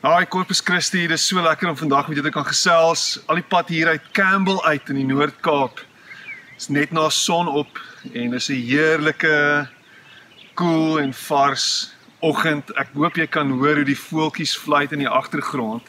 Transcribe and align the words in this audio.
Haai 0.00 0.24
Corpus 0.26 0.62
Christi, 0.64 1.02
dit 1.04 1.12
is 1.18 1.26
so 1.28 1.42
lekker 1.44 1.68
om 1.68 1.76
vandag 1.76 2.06
met 2.08 2.16
julle 2.16 2.30
te 2.30 2.32
kan 2.32 2.46
gesels. 2.48 3.18
Al 3.28 3.36
die 3.36 3.44
pad 3.44 3.68
hier 3.68 3.90
uit 3.92 4.04
Campbell 4.16 4.56
uit 4.64 4.88
in 4.88 4.96
die 4.96 5.04
Noord-Kaap. 5.04 5.82
Dit's 6.54 6.70
net 6.72 6.94
na 6.96 7.10
son 7.12 7.50
op 7.52 7.76
en 8.08 8.32
dis 8.32 8.48
'n 8.48 8.62
heerlike 8.64 9.34
koel 10.54 10.94
cool 10.94 11.00
en 11.00 11.12
vars 11.12 11.92
oggend. 12.20 12.72
Ek 12.80 12.88
hoop 12.94 13.16
jy 13.16 13.26
kan 13.26 13.50
hoor 13.50 13.76
hoe 13.76 13.84
die 13.84 13.98
voeltjies 13.98 14.56
fluit 14.56 14.92
in 14.92 15.04
die 15.04 15.08
agtergrond. 15.08 15.84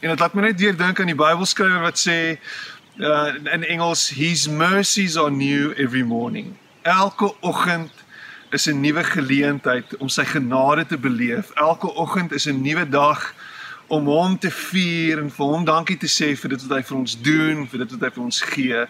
En 0.00 0.08
dit 0.08 0.18
laat 0.18 0.34
my 0.34 0.42
net 0.42 0.60
weer 0.60 0.76
dink 0.76 1.00
aan 1.00 1.12
die 1.12 1.24
Bybelskrywer 1.24 1.82
wat 1.84 1.98
sê 1.98 2.40
uh, 3.00 3.34
in 3.52 3.64
Engels, 3.64 4.08
His 4.08 4.48
mercies 4.48 5.16
are 5.16 5.30
new 5.30 5.72
every 5.76 6.02
morning. 6.02 6.56
Elke 6.82 7.34
oggend 7.40 7.92
is 8.52 8.66
'n 8.66 8.80
nuwe 8.80 9.04
geleentheid 9.04 9.96
om 9.96 10.08
sy 10.08 10.24
genade 10.24 10.86
te 10.86 10.98
beleef. 10.98 11.50
Elke 11.50 11.94
oggend 11.94 12.32
is 12.32 12.46
'n 12.46 12.62
nuwe 12.62 12.88
dag 12.88 13.34
om 13.92 14.08
hom 14.08 14.38
te 14.40 14.50
vier 14.50 15.20
en 15.20 15.28
vir 15.30 15.50
hom 15.52 15.64
dankie 15.68 15.98
te 16.00 16.08
sê 16.08 16.30
vir 16.38 16.54
dit 16.54 16.62
wat 16.64 16.78
hy 16.78 16.84
vir 16.88 16.96
ons 16.96 17.16
doen, 17.26 17.66
vir 17.68 17.84
dit 17.84 17.94
wat 17.94 18.06
hy 18.06 18.10
vir 18.14 18.24
ons 18.24 18.40
gee. 18.54 18.84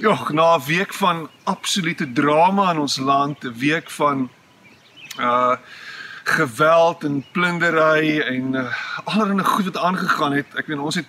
Jogg, 0.00 0.30
na 0.32 0.56
'n 0.56 0.64
week 0.66 0.94
van 0.96 1.28
absolute 1.44 2.06
drama 2.12 2.70
in 2.72 2.78
ons 2.78 2.96
land, 2.98 3.44
'n 3.44 3.58
week 3.58 3.90
van 3.90 4.30
uh 5.18 5.56
geweld 6.24 7.04
en 7.04 7.24
plundery 7.32 8.20
en 8.20 8.54
uh, 8.54 8.70
allerlei 9.04 9.44
goed 9.44 9.64
wat 9.64 9.76
aangegaan 9.76 10.32
het. 10.32 10.46
Ek 10.54 10.66
weet 10.70 10.78
ons 10.78 10.94
het 10.94 11.06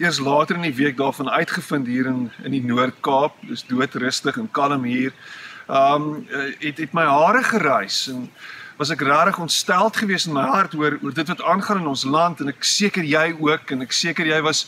eers 0.00 0.18
later 0.18 0.56
in 0.56 0.64
die 0.64 0.74
week 0.74 0.96
daarvan 0.96 1.28
uitgevind 1.30 1.86
hier 1.86 2.06
in 2.06 2.30
in 2.42 2.50
die 2.50 2.64
Noord-Kaap. 2.64 3.32
Dis 3.44 3.66
doodrustig 3.68 4.38
en 4.40 4.50
kalm 4.50 4.84
hier 4.84 5.12
um 5.68 6.26
het 6.60 6.78
het 6.78 6.92
my 6.92 7.04
hare 7.04 7.42
geruis 7.42 8.08
en 8.08 8.30
was 8.76 8.90
ek 8.90 9.04
regtig 9.06 9.38
ontsteld 9.38 9.96
geweest 9.96 10.26
in 10.26 10.34
my 10.34 10.42
hart 10.50 10.74
oor 10.74 10.98
oor 11.02 11.14
dit 11.14 11.28
wat 11.30 11.42
aangaan 11.42 11.84
in 11.84 11.90
ons 11.92 12.04
land 12.04 12.40
en 12.42 12.50
ek 12.50 12.66
seker 12.66 13.06
jy 13.06 13.28
ook 13.38 13.70
en 13.70 13.86
ek 13.86 13.94
seker 13.94 14.26
jy 14.26 14.40
was 14.42 14.64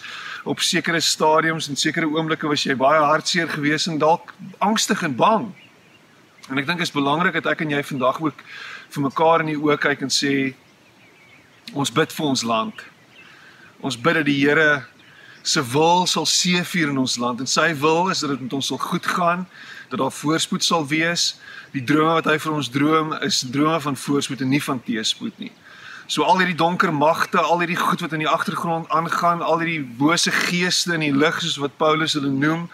op 0.46 0.62
sekere 0.62 1.00
stadiums 1.02 1.66
en 1.68 1.76
sekere 1.76 2.06
oomblikke 2.06 2.46
was 2.46 2.62
jy 2.66 2.76
baie 2.78 3.02
hartseer 3.02 3.50
geweest 3.50 3.90
en 3.90 3.98
dalk 3.98 4.30
angstig 4.62 5.02
en 5.02 5.16
bang. 5.18 5.48
En 6.46 6.58
ek 6.58 6.68
dink 6.68 6.78
dit 6.78 6.86
is 6.86 6.94
belangrik 6.94 7.34
dat 7.40 7.50
ek 7.50 7.64
en 7.66 7.74
jy 7.74 7.82
vandag 7.82 8.20
ook 8.22 8.44
vir 8.94 9.06
mekaar 9.08 9.42
in 9.42 9.50
die 9.50 9.58
oë 9.58 9.78
kyk 9.82 10.06
en 10.06 10.14
sê 10.14 10.34
ons 11.74 11.90
bid 11.90 12.12
vir 12.14 12.26
ons 12.30 12.44
land. 12.46 12.84
Ons 13.82 13.98
bid 13.98 14.20
dat 14.20 14.28
die 14.28 14.38
Here 14.38 14.84
se 15.42 15.62
wil 15.74 16.06
sal 16.06 16.26
seëvier 16.30 16.94
in 16.94 17.02
ons 17.02 17.18
land 17.22 17.42
en 17.42 17.50
sy 17.50 17.72
wil 17.82 18.12
is 18.14 18.22
dat 18.22 18.36
dit 18.36 18.46
met 18.46 18.54
ons 18.54 18.70
sal 18.70 18.78
goed 18.82 19.06
gaan 19.06 19.46
dat 19.88 19.98
daar 19.98 20.12
voorspoed 20.12 20.64
sal 20.64 20.86
wees. 20.86 21.36
Die 21.72 21.84
drome 21.84 22.18
wat 22.18 22.28
hy 22.30 22.38
vir 22.38 22.52
ons 22.52 22.70
droom 22.72 23.12
is 23.26 23.44
drome 23.50 23.80
van 23.80 23.96
voorspoed 23.96 24.40
en 24.40 24.48
nie 24.48 24.62
van 24.62 24.82
teëspoed 24.82 25.38
nie. 25.38 25.52
So 26.06 26.22
al 26.22 26.38
hierdie 26.38 26.58
donker 26.58 26.92
magte, 26.94 27.40
al 27.40 27.58
hierdie 27.64 27.80
goed 27.80 28.00
wat 28.00 28.12
in 28.14 28.22
die 28.22 28.30
agtergrond 28.30 28.88
aangaan, 28.94 29.42
al 29.42 29.58
hierdie 29.58 29.82
bose 29.98 30.30
geeste 30.30 30.94
in 30.94 31.02
die 31.02 31.14
lig 31.14 31.40
soos 31.42 31.58
wat 31.58 31.74
Paulus 31.76 32.14
hulle 32.14 32.30
noem, 32.30 32.68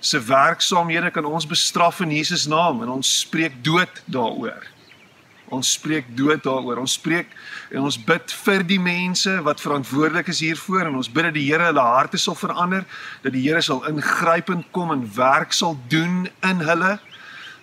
se 0.00 0.20
werksaamhede 0.22 1.10
kan 1.10 1.26
ons 1.26 1.46
bestraf 1.46 2.00
in 2.00 2.14
Jesus 2.14 2.46
naam 2.46 2.82
en 2.82 2.98
ons 3.00 3.18
spreek 3.24 3.58
dood 3.66 4.02
daaroor. 4.06 4.62
Ons 5.54 5.72
spreek 5.72 6.08
dood 6.16 6.42
daaroor. 6.44 6.82
Ons 6.82 6.98
spreek 6.98 7.30
en 7.72 7.86
ons 7.88 7.98
bid 8.08 8.34
vir 8.44 8.64
die 8.68 8.80
mense 8.82 9.32
wat 9.46 9.62
verantwoordelik 9.64 10.28
is 10.32 10.42
hiervoor 10.44 10.88
en 10.88 10.98
ons 11.00 11.08
bid 11.08 11.28
dat 11.30 11.36
die 11.36 11.46
Here 11.48 11.70
hulle 11.70 11.84
harte 11.84 12.20
sal 12.20 12.36
verander, 12.36 12.84
dat 13.24 13.32
die 13.32 13.46
Here 13.46 13.62
sal 13.64 13.84
ingrypend 13.88 14.68
kom 14.76 14.92
en 14.92 15.06
werk 15.16 15.56
sal 15.56 15.78
doen 15.88 16.26
in 16.44 16.64
hulle, 16.68 16.98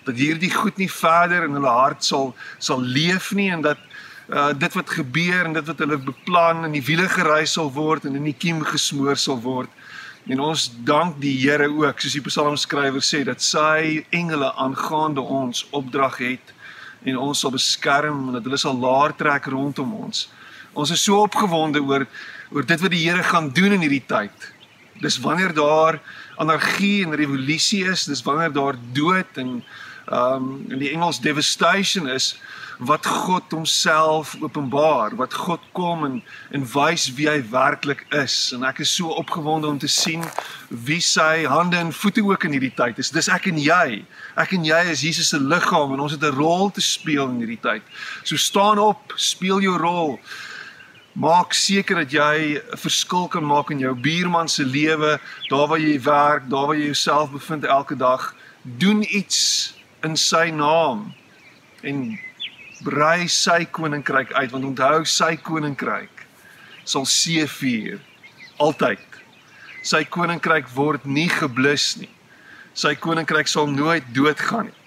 dat 0.05 0.17
hierdie 0.17 0.51
goed 0.53 0.77
nie 0.81 0.89
verder 0.89 1.45
in 1.45 1.57
hulle 1.57 1.71
hart 1.71 2.05
sal 2.05 2.33
sal 2.57 2.81
leef 2.81 3.31
nie 3.37 3.51
en 3.53 3.65
dat 3.65 3.81
uh 4.25 4.49
dit 4.57 4.73
wat 4.73 4.89
gebeur 4.89 5.45
en 5.45 5.53
dit 5.53 5.67
wat 5.69 5.81
hulle 5.83 5.97
beplan 6.01 6.65
in 6.65 6.73
die 6.73 6.85
wiele 6.85 7.05
gery 7.09 7.43
sal 7.45 7.69
word 7.73 8.07
en 8.09 8.17
in 8.17 8.25
die 8.25 8.33
kiem 8.33 8.63
gesmoor 8.65 9.17
sal 9.21 9.37
word. 9.41 9.69
En 10.25 10.39
ons 10.41 10.71
dank 10.85 11.19
die 11.21 11.35
Here 11.37 11.67
ook, 11.69 12.01
soos 12.01 12.15
die 12.17 12.25
psalmskrywer 12.25 13.03
sê, 13.05 13.21
dat 13.27 13.43
sy 13.45 14.01
engele 14.09 14.49
aangaande 14.57 15.21
ons 15.21 15.67
opdrag 15.69 16.17
het 16.17 16.54
en 17.05 17.21
ons 17.21 17.39
sal 17.39 17.53
beskerm 17.53 18.27
en 18.27 18.37
dat 18.37 18.47
hulle 18.47 18.59
sal 18.59 18.77
laar 18.81 19.13
trek 19.17 19.47
rondom 19.53 19.93
ons. 20.05 20.25
Ons 20.75 20.91
is 20.91 21.03
so 21.05 21.21
opgewonde 21.23 21.81
oor 21.85 22.07
oor 22.53 22.65
dit 22.67 22.81
wat 22.81 22.93
die 22.93 23.01
Here 23.07 23.23
gaan 23.25 23.49
doen 23.53 23.73
in 23.75 23.83
hierdie 23.83 24.03
tyd. 24.05 24.51
Dis 25.01 25.17
wanneer 25.19 25.53
daar 25.55 25.97
anargie 26.39 27.03
en 27.03 27.15
revolusie 27.17 27.83
is, 27.89 28.05
dis 28.07 28.23
wanneer 28.23 28.53
daar 28.53 28.77
dood 28.95 29.39
en 29.41 29.57
um, 30.11 30.65
in 30.69 30.79
die 30.79 30.91
Engels 30.91 31.19
devastation 31.19 32.07
is 32.07 32.35
wat 32.77 33.05
God 33.05 33.43
homself 33.51 34.35
openbaar, 34.41 35.15
wat 35.15 35.33
God 35.33 35.59
kom 35.71 36.03
en 36.05 36.23
en 36.51 36.65
wys 36.73 37.07
wie 37.15 37.27
hy 37.29 37.39
werklik 37.51 38.05
is. 38.15 38.51
En 38.55 38.65
ek 38.67 38.81
is 38.83 38.91
so 38.95 39.13
opgewonde 39.15 39.67
om 39.67 39.77
te 39.79 39.87
sien 39.91 40.23
wie 40.69 40.99
sy 41.03 41.45
hande 41.47 41.79
en 41.79 41.93
voete 41.95 42.23
ook 42.25 42.47
in 42.47 42.57
hierdie 42.57 42.73
tyd 42.75 42.99
is. 42.99 43.13
Dis 43.15 43.31
ek 43.31 43.47
en 43.51 43.59
jy. 43.61 44.01
Ek 44.39 44.55
en 44.57 44.65
jy 44.67 44.81
is 44.91 45.05
Jesus 45.05 45.31
se 45.31 45.39
liggaam 45.39 45.95
en 45.95 46.03
ons 46.03 46.11
het 46.11 46.23
'n 46.23 46.35
rol 46.35 46.71
te 46.71 46.81
speel 46.81 47.29
in 47.29 47.39
hierdie 47.43 47.61
tyd. 47.61 47.83
So 48.23 48.35
staan 48.35 48.79
op, 48.79 49.13
speel 49.15 49.61
jou 49.61 49.77
rol. 49.77 50.19
Maak 51.15 51.53
seker 51.53 51.95
dat 52.03 52.11
jy 52.11 52.59
'n 52.59 52.77
verskil 52.77 53.27
kan 53.27 53.45
maak 53.45 53.71
in 53.71 53.79
jou 53.79 53.95
buurman 53.95 54.49
se 54.49 54.65
lewe, 54.65 55.19
daar 55.49 55.67
waar 55.67 55.79
jy 55.79 56.01
werk, 56.01 56.49
daar 56.49 56.67
waar 56.67 56.75
jy 56.75 56.85
jouself 56.85 57.31
bevind 57.31 57.63
elke 57.63 57.95
dag. 57.95 58.35
Doen 58.63 59.03
iets 59.03 59.74
in 60.05 60.17
sy 60.19 60.49
naam. 60.53 61.09
En 61.85 62.05
brei 62.85 63.27
sy 63.31 63.63
koninkryk 63.65 64.33
uit 64.35 64.51
want 64.53 64.69
onthou 64.71 65.05
sy 65.09 65.33
koninkryk 65.41 66.25
sal 66.85 67.07
seëvier 67.09 67.99
altyd. 68.61 69.01
Sy 69.85 70.03
koninkryk 70.09 70.69
word 70.75 71.05
nie 71.05 71.29
geblus 71.29 71.95
nie. 71.99 72.11
Sy 72.75 72.95
koninkryk 72.99 73.49
sal 73.49 73.69
nooit 73.71 74.05
doodgaan 74.15 74.69
nie. 74.69 74.81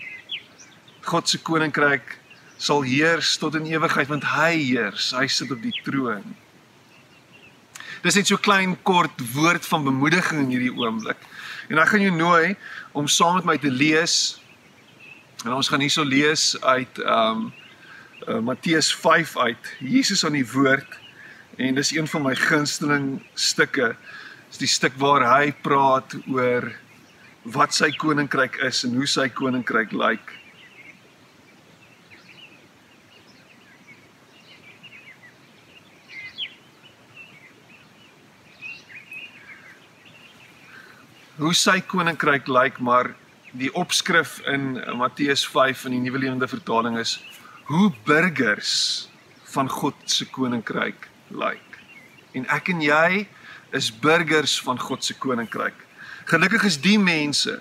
God 1.09 1.29
se 1.31 1.39
koninkryk 1.41 2.19
sal 2.59 2.83
heers 2.85 3.37
tot 3.41 3.57
in 3.57 3.69
ewigheid 3.71 4.11
want 4.11 4.27
hy 4.35 4.51
heers, 4.59 5.13
hy 5.17 5.29
sit 5.31 5.53
op 5.55 5.63
die 5.63 5.75
troon. 5.87 6.27
Dis 8.03 8.19
net 8.19 8.29
so 8.31 8.39
klein 8.39 8.77
kort 8.87 9.23
woord 9.35 9.65
van 9.67 9.87
bemoediging 9.87 10.45
in 10.45 10.53
hierdie 10.53 10.75
oomblik. 10.75 11.23
En 11.71 11.81
ek 11.83 11.95
gaan 11.95 12.05
jou 12.05 12.15
nooi 12.15 12.55
om 12.99 13.09
saam 13.11 13.39
met 13.39 13.49
my 13.49 13.57
te 13.63 13.73
lees. 13.73 14.39
En 15.45 15.53
ons 15.55 15.69
gaan 15.71 15.83
hierso 15.85 16.03
lees 16.03 16.57
uit 16.67 16.99
ehm 16.99 17.43
um, 17.47 17.53
uh, 18.27 18.39
Matteus 18.43 18.89
5 18.95 19.37
uit. 19.39 19.69
Jesus 19.79 20.25
aan 20.27 20.35
die 20.35 20.47
woord 20.51 20.97
en 21.57 21.77
dis 21.79 21.93
een 21.95 22.09
van 22.11 22.25
my 22.27 22.35
gunsteling 22.35 23.21
stukke. 23.35 23.93
Dis 24.49 24.59
die 24.65 24.71
stuk 24.71 24.97
waar 24.99 25.23
hy 25.23 25.53
praat 25.63 26.17
oor 26.27 26.67
wat 27.55 27.77
sy 27.77 27.93
koninkryk 27.95 28.59
is 28.67 28.83
en 28.85 28.99
hoe 28.99 29.07
sy 29.07 29.29
koninkryk 29.31 29.95
lyk. 29.95 30.35
Hoe 41.39 41.55
sy 41.55 41.79
koninkryk 41.87 42.51
lyk, 42.51 42.83
maar 42.83 43.15
die 43.59 43.71
opskrif 43.75 44.39
in 44.47 44.77
Matteus 44.97 45.43
5 45.47 45.89
in 45.89 45.97
die 45.97 46.03
Nuwe 46.05 46.19
Lewende 46.23 46.49
Vertaling 46.49 46.99
is 46.99 47.19
hoe 47.67 47.91
burgers 48.07 49.09
van 49.51 49.69
God 49.69 49.95
se 50.07 50.29
koninkryk 50.31 51.09
lyk. 51.35 51.79
En 52.39 52.47
ek 52.55 52.71
en 52.71 52.83
jy 52.85 53.25
is 53.75 53.91
burgers 53.91 54.55
van 54.63 54.79
God 54.79 55.03
se 55.05 55.17
koninkryk. 55.19 55.75
Gelukkig 56.31 56.69
is 56.69 56.79
die 56.85 56.99
mense 57.03 57.57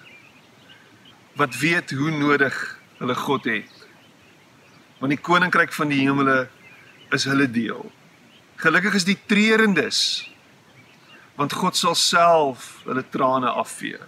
wat 1.40 1.58
weet 1.62 1.94
hoe 1.98 2.12
nodig 2.14 2.56
hulle 3.00 3.16
God 3.18 3.50
het. 3.50 3.74
Want 5.02 5.14
die 5.14 5.22
koninkryk 5.22 5.74
van 5.74 5.90
die 5.94 6.04
hemele 6.04 6.46
is 7.14 7.26
hulle 7.30 7.48
deel. 7.50 7.90
Gelukkig 8.62 9.00
is 9.02 9.08
die 9.08 9.18
treurendes 9.26 10.28
want 11.38 11.54
God 11.54 11.78
sal 11.78 11.98
self 11.98 12.70
hulle 12.86 13.04
trane 13.14 13.50
afvee. 13.50 14.00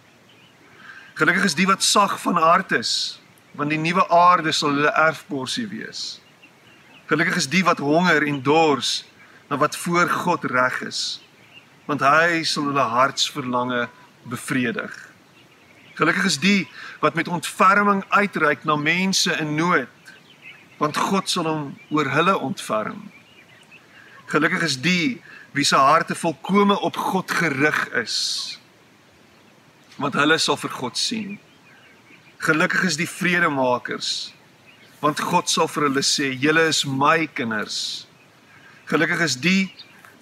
Gelukkig 1.19 1.49
is 1.49 1.55
die 1.57 1.67
wat 1.67 1.83
sag 1.83 2.13
van 2.21 2.37
hart 2.39 2.71
is 2.71 3.19
want 3.59 3.73
die 3.73 3.79
nuwe 3.81 4.05
aarde 4.13 4.53
sal 4.55 4.71
hulle 4.71 4.91
erfporsie 4.93 5.65
wees. 5.67 6.21
Gelukkig 7.09 7.41
is 7.41 7.47
die 7.51 7.63
wat 7.67 7.81
honger 7.83 8.23
en 8.23 8.37
dors 8.45 9.03
na 9.49 9.57
wat 9.59 9.75
voor 9.75 10.07
God 10.09 10.45
reg 10.47 10.77
is, 10.85 11.19
want 11.89 12.05
hy 12.05 12.43
sal 12.47 12.69
hulle 12.69 12.85
hartsverlange 12.93 13.87
bevredig. 14.31 14.93
Gelukkig 15.97 16.29
is 16.29 16.37
die 16.39 16.61
wat 17.01 17.17
met 17.19 17.27
ontferming 17.27 18.05
uitreik 18.13 18.63
na 18.63 18.77
mense 18.79 19.33
in 19.41 19.57
nood, 19.57 20.13
want 20.79 21.01
God 21.09 21.27
sal 21.27 21.49
hom 21.49 21.65
oor 21.89 22.13
hulle 22.13 22.37
ontferm. 22.37 23.09
Gelukkig 24.31 24.69
is 24.69 24.79
die 24.79 25.19
wie 25.57 25.65
se 25.67 25.75
harte 25.75 26.15
volkome 26.15 26.79
op 26.79 26.95
God 27.09 27.33
gerig 27.41 27.87
is, 28.05 28.58
want 29.99 30.15
hulle 30.15 30.39
sal 30.39 30.57
vir 30.57 30.73
God 30.73 30.97
sien. 30.97 31.37
Gelukkig 32.39 32.85
is 32.87 32.99
die 32.99 33.09
vredemakers 33.09 34.33
want 34.99 35.19
God 35.23 35.47
sal 35.47 35.69
vir 35.71 35.87
hulle 35.87 36.03
sê 36.03 36.33
julle 36.35 36.65
is 36.67 36.83
my 36.85 37.23
kinders. 37.35 38.05
Gelukkig 38.91 39.21
is 39.23 39.37
die 39.39 39.69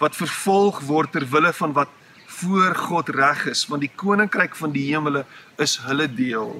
wat 0.01 0.17
vervolg 0.17 0.83
word 0.85 1.15
ter 1.15 1.25
wille 1.31 1.53
van 1.57 1.73
wat 1.73 1.93
voor 2.37 2.75
God 2.77 3.09
reg 3.15 3.47
is, 3.49 3.63
want 3.65 3.81
die 3.81 3.93
koninkryk 3.97 4.57
van 4.59 4.73
die 4.75 4.85
hemele 4.91 5.23
is 5.63 5.77
hulle 5.87 6.05
deel. 6.05 6.59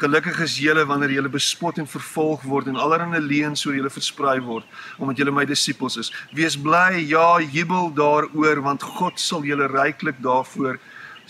Gelukkig 0.00 0.38
is 0.44 0.58
julle 0.60 0.86
wanneer 0.88 1.12
julle 1.12 1.32
bespot 1.32 1.78
en 1.80 1.88
vervolg 1.88 2.44
word 2.48 2.68
en 2.70 2.78
allerlei 2.80 3.20
leuns 3.20 3.66
oor 3.66 3.76
julle 3.76 3.92
versprei 3.92 4.38
word 4.44 4.64
omdat 4.96 5.20
julle 5.20 5.34
my 5.36 5.44
disippels 5.48 5.98
is. 6.00 6.12
Wees 6.36 6.56
bly, 6.56 7.02
ja, 7.08 7.40
jubel 7.40 7.92
daaroor 7.96 8.62
want 8.64 8.84
God 8.96 9.20
sal 9.20 9.44
julle 9.44 9.68
ryklik 9.68 10.20
daarvoor 10.24 10.80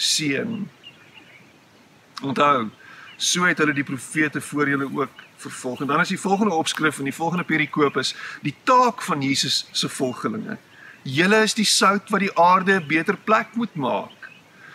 seën. 0.00 0.68
Onthou, 2.22 2.68
so 3.16 3.44
het 3.44 3.60
hulle 3.60 3.76
die 3.76 3.84
profete 3.84 4.40
voor 4.40 4.68
julle 4.68 4.88
ook 4.88 5.26
vervolg. 5.40 5.80
En 5.80 5.86
dan 5.86 6.00
is 6.00 6.08
die 6.08 6.20
volgende 6.20 6.54
opskrif 6.54 6.98
in 6.98 7.08
die 7.08 7.14
volgende 7.14 7.44
perikoop 7.44 7.96
is 7.96 8.14
die 8.44 8.54
taak 8.64 9.02
van 9.02 9.22
Jesus 9.22 9.66
se 9.72 9.88
volgelinge. 9.88 10.56
Julle 11.02 11.42
is 11.44 11.56
die 11.56 11.64
sout 11.64 12.08
wat 12.12 12.20
die 12.20 12.34
aarde 12.36 12.80
'n 12.80 12.86
beter 12.86 13.16
plek 13.16 13.54
moet 13.54 13.74
maak. 13.74 14.16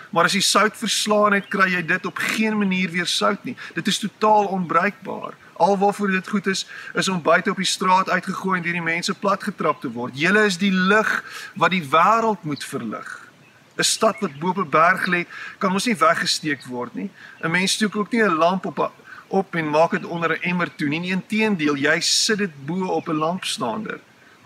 Maar 0.09 0.25
as 0.25 0.33
jy 0.33 0.39
sout 0.41 0.77
verslaan 0.77 1.33
het, 1.33 1.47
kry 1.47 1.67
jy 1.71 1.85
dit 1.85 2.05
op 2.05 2.17
geen 2.17 2.57
manier 2.57 2.89
weer 2.89 3.05
sout 3.05 3.43
nie. 3.43 3.55
Dit 3.73 3.87
is 3.87 3.99
totaal 3.99 4.45
onbruikbaar. 4.45 5.33
Alwaarvoor 5.53 6.11
dit 6.11 6.27
goed 6.27 6.47
is, 6.47 6.67
is 6.93 7.09
om 7.09 7.21
buite 7.21 7.49
op 7.49 7.57
die 7.57 7.65
straat 7.65 8.09
uitgegooi 8.09 8.57
en 8.57 8.63
deur 8.63 8.73
die 8.73 8.81
mense 8.81 9.13
platgetrap 9.13 9.81
te 9.81 9.91
word. 9.91 10.15
Julle 10.15 10.45
is 10.45 10.57
die 10.57 10.71
lig 10.71 11.23
wat 11.55 11.71
die 11.71 11.83
wêreld 11.83 12.43
moet 12.43 12.63
verlig. 12.63 13.24
'n 13.77 13.83
Stad 13.83 14.19
wat 14.19 14.39
bo 14.39 14.49
op 14.49 14.57
'n 14.57 14.69
berg 14.69 15.05
lê, 15.07 15.25
kan 15.57 15.71
mos 15.71 15.85
nie 15.85 15.95
weggesteek 15.95 16.65
word 16.65 16.93
nie. 16.95 17.09
'n 17.43 17.51
Mens 17.51 17.71
steek 17.71 17.95
ook 17.95 18.11
nie 18.11 18.23
'n 18.23 18.37
lamp 18.37 18.65
op 18.65 18.79
'n 18.79 18.91
op 19.27 19.55
en 19.55 19.69
maak 19.69 19.91
dit 19.91 20.05
onder 20.05 20.31
'n 20.31 20.41
emmer 20.41 20.75
toe 20.75 20.87
nie. 20.87 21.11
Inteendeel, 21.11 21.75
jy 21.75 21.99
sit 21.99 22.37
dit 22.37 22.65
bo 22.65 22.85
op 22.85 23.07
'n 23.07 23.15
lampstaander 23.15 23.99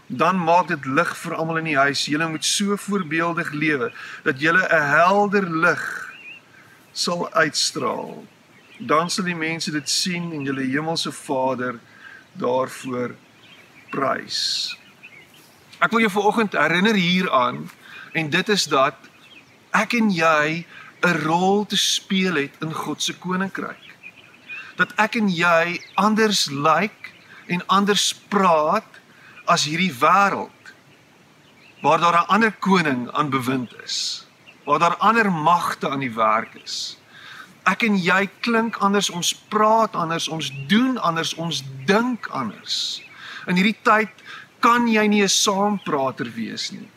dan 0.10 0.44
maak 0.44 0.68
dit 0.68 0.86
lig 0.86 1.10
vir 1.22 1.36
almal 1.38 1.60
in 1.62 1.68
die 1.70 1.78
huis. 1.78 2.08
Julle 2.10 2.28
moet 2.30 2.46
so 2.46 2.76
voorbeeldig 2.76 3.52
lewe 3.54 3.92
dat 4.26 4.42
julle 4.42 4.66
'n 4.66 4.90
helder 4.98 5.46
lig 5.50 6.14
sal 6.92 7.30
uitstraal. 7.34 8.26
Dan 8.80 9.10
sal 9.10 9.26
die 9.26 9.36
mense 9.36 9.72
dit 9.72 9.90
sien 9.90 10.34
en 10.34 10.44
julle 10.44 10.66
hemelse 10.66 11.12
Vader 11.12 11.80
daarvoor 12.34 13.16
prys. 13.90 14.78
Ek 15.80 15.92
wil 15.92 16.00
jou 16.00 16.12
vanoggend 16.12 16.52
herinner 16.54 16.96
hieraan 16.96 17.70
en 18.12 18.30
dit 18.30 18.50
is 18.50 18.64
dat 18.64 18.96
ek 19.72 19.94
en 19.94 20.10
jy 20.10 20.66
'n 21.02 21.16
rol 21.24 21.66
te 21.66 21.78
speel 21.78 22.36
het 22.36 22.56
in 22.62 22.74
God 22.74 23.02
se 23.02 23.14
koninkryk. 23.14 23.86
Dat 24.76 24.94
ek 24.98 25.16
en 25.16 25.30
jy 25.30 25.80
anders 25.96 26.50
lyk 26.50 26.92
like 26.92 27.10
en 27.48 27.68
anders 27.68 28.14
praat 28.30 29.00
as 29.46 29.66
hierdie 29.66 29.94
wêreld 29.94 30.74
waar 31.82 32.00
daar 32.00 32.22
'n 32.22 32.28
ander 32.28 32.52
koning 32.52 33.12
aan 33.12 33.30
bewind 33.30 33.74
is, 33.84 34.28
waar 34.66 34.80
daar 34.80 34.96
ander 34.96 35.32
magte 35.32 35.90
aan 35.90 36.00
die 36.00 36.14
werk 36.14 36.56
is. 36.64 36.98
Ek 37.64 37.84
en 37.84 37.98
jy 37.98 38.30
klink 38.40 38.78
anders, 38.78 39.10
ons 39.10 39.36
praat 39.48 39.96
anders, 39.96 40.28
ons 40.28 40.52
doen 40.68 40.98
anders, 40.98 41.34
ons 41.34 41.64
dink 41.86 42.28
anders. 42.28 43.04
In 43.48 43.56
hierdie 43.56 43.80
tyd 43.82 44.10
kan 44.60 44.88
jy 44.88 45.08
nie 45.08 45.24
'n 45.24 45.30
saamprater 45.30 46.32
wees 46.34 46.72
nie. 46.72 46.90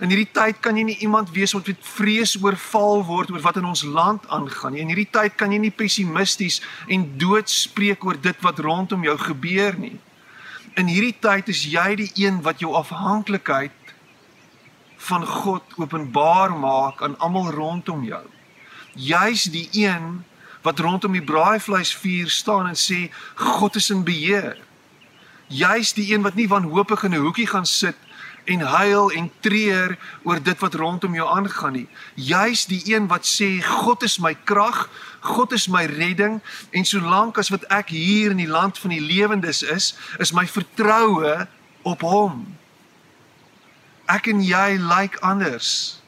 In 0.00 0.08
hierdie 0.08 0.30
tyd 0.32 0.60
kan 0.60 0.76
jy 0.76 0.84
nie 0.84 0.98
iemand 1.02 1.30
wees 1.34 1.52
wat 1.52 1.66
met 1.66 1.78
vrees 1.82 2.36
oorval 2.42 3.04
word 3.04 3.30
oor 3.30 3.40
wat 3.40 3.56
in 3.56 3.64
ons 3.64 3.82
land 3.82 4.28
aangaan 4.28 4.72
nie. 4.72 4.80
In 4.80 4.92
hierdie 4.92 5.10
tyd 5.10 5.34
kan 5.34 5.52
jy 5.52 5.58
nie 5.58 5.74
pessimisties 5.74 6.60
en 6.86 7.18
doodspreek 7.18 8.04
oor 8.04 8.20
dit 8.20 8.36
wat 8.42 8.58
rondom 8.58 9.02
jou 9.02 9.18
gebeur 9.18 9.78
nie 9.78 9.98
in 10.78 10.86
hierdie 10.90 11.16
tyd 11.18 11.50
is 11.50 11.64
jy 11.66 11.88
die 11.98 12.10
een 12.22 12.40
wat 12.46 12.62
jou 12.62 12.70
afhanklikheid 12.78 13.74
van 15.08 15.24
God 15.26 15.76
openbaar 15.78 16.54
maak 16.54 17.02
aan 17.02 17.16
almal 17.22 17.50
rondom 17.54 18.04
jou. 18.06 18.22
Jy's 18.94 19.48
die 19.50 19.66
een 19.72 20.22
wat 20.62 20.80
rondom 20.82 21.14
die 21.14 21.24
braaivleisvuur 21.24 22.30
staan 22.30 22.70
en 22.70 22.78
sê 22.78 23.08
God 23.38 23.78
is 23.78 23.90
in 23.94 24.04
beheer. 24.06 24.58
Jy's 25.48 25.94
die 25.96 26.10
een 26.12 26.22
wat 26.26 26.38
nie 26.38 26.48
wanhoopig 26.50 27.04
in 27.06 27.14
'n 27.14 27.24
hoekie 27.26 27.46
gaan 27.46 27.66
sit 27.66 27.96
en 28.48 28.64
huil 28.64 29.10
en 29.12 29.28
treur 29.44 29.94
oor 30.24 30.40
dit 30.42 30.58
wat 30.64 30.74
rondom 30.80 31.14
jou 31.14 31.26
aangaan 31.28 31.76
nie. 31.76 31.86
Jy's 32.14 32.64
die 32.70 32.80
een 32.88 33.08
wat 33.10 33.28
sê 33.28 33.58
God 33.64 34.02
is 34.06 34.18
my 34.24 34.34
krag, 34.48 34.86
God 35.20 35.52
is 35.52 35.68
my 35.68 35.84
redding 35.90 36.40
en 36.72 36.88
solank 36.88 37.38
as 37.38 37.52
wat 37.52 37.66
ek 37.74 37.92
hier 37.92 38.32
in 38.32 38.40
die 38.40 38.50
land 38.50 38.78
van 38.80 38.94
die 38.94 39.04
lewendes 39.04 39.62
is, 39.62 39.92
is 40.18 40.32
my 40.32 40.46
vertroue 40.48 41.46
op 41.88 42.04
hom. 42.06 42.46
Ek 44.08 44.30
en 44.32 44.40
jy 44.44 44.78
lyk 44.80 44.88
like 44.88 45.22
anders. 45.26 46.00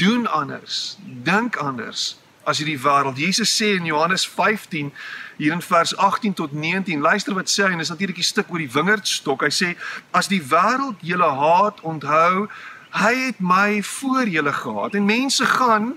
Doen 0.00 0.26
anders, 0.26 0.96
dink 1.04 1.56
anders 1.60 2.14
as 2.48 2.60
hierdie 2.60 2.80
wêreld. 2.80 3.20
Jesus 3.20 3.52
sê 3.52 3.74
in 3.78 3.86
Johannes 3.88 4.24
15 4.28 4.90
hier 5.36 5.52
in 5.52 5.62
vers 5.62 5.96
18 5.96 6.34
tot 6.34 6.52
19. 6.52 7.00
Luister 7.00 7.34
wat 7.34 7.50
sê 7.50 7.64
hy 7.64 7.72
en 7.72 7.78
dis 7.78 7.88
natuurlik 7.88 8.18
'n 8.18 8.22
stuk 8.22 8.50
oor 8.50 8.58
die 8.58 8.72
wingerdstok. 8.72 9.42
Hy 9.42 9.50
sê 9.50 9.76
as 10.10 10.28
die 10.28 10.42
wêreld 10.42 10.96
julle 11.00 11.30
haat, 11.30 11.80
onthou, 11.80 12.48
hy 12.90 13.14
het 13.26 13.38
my 13.40 13.82
voor 13.82 14.28
julle 14.28 14.52
gehaat. 14.52 14.94
En 14.94 15.04
mense 15.04 15.46
gaan 15.46 15.96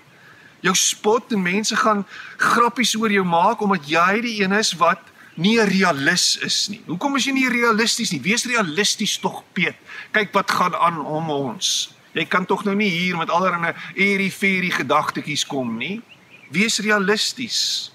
jou 0.59 0.75
spot 0.75 1.31
en 1.31 1.41
mense 1.41 1.75
gaan 1.75 2.05
grappies 2.37 2.95
oor 2.95 3.11
jou 3.11 3.25
maak 3.25 3.61
omdat 3.61 3.89
jy 3.89 4.21
die 4.21 4.41
een 4.41 4.51
is 4.51 4.73
wat 4.73 4.99
nie 5.37 5.59
'n 5.59 5.69
realis 5.69 6.37
is 6.37 6.67
nie. 6.67 6.81
Hoekom 6.85 7.15
is 7.15 7.25
jy 7.25 7.31
nie 7.31 7.49
realisties 7.49 8.11
nie? 8.11 8.21
Wees 8.21 8.45
realisties 8.45 9.17
tog, 9.17 9.43
Piet. 9.53 9.75
Kyk 10.11 10.33
wat 10.33 10.51
gaan 10.51 10.75
aan 10.75 10.99
om 11.05 11.29
ons. 11.29 11.93
Jy 12.11 12.25
kan 12.25 12.45
tog 12.45 12.63
nou 12.63 12.75
nie 12.75 12.89
hier 12.89 13.17
met 13.17 13.29
allerlei 13.29 13.73
eerie 13.93 14.31
fairy 14.31 14.69
gedagtetjies 14.69 15.45
kom 15.45 15.77
nie. 15.77 16.01
Wees 16.49 16.79
realisties. 16.79 17.91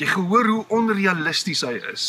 Jy 0.00 0.08
gehoor 0.08 0.48
hoe 0.48 0.64
onrealisties 0.72 1.60
hy 1.66 1.74
is. 1.92 2.04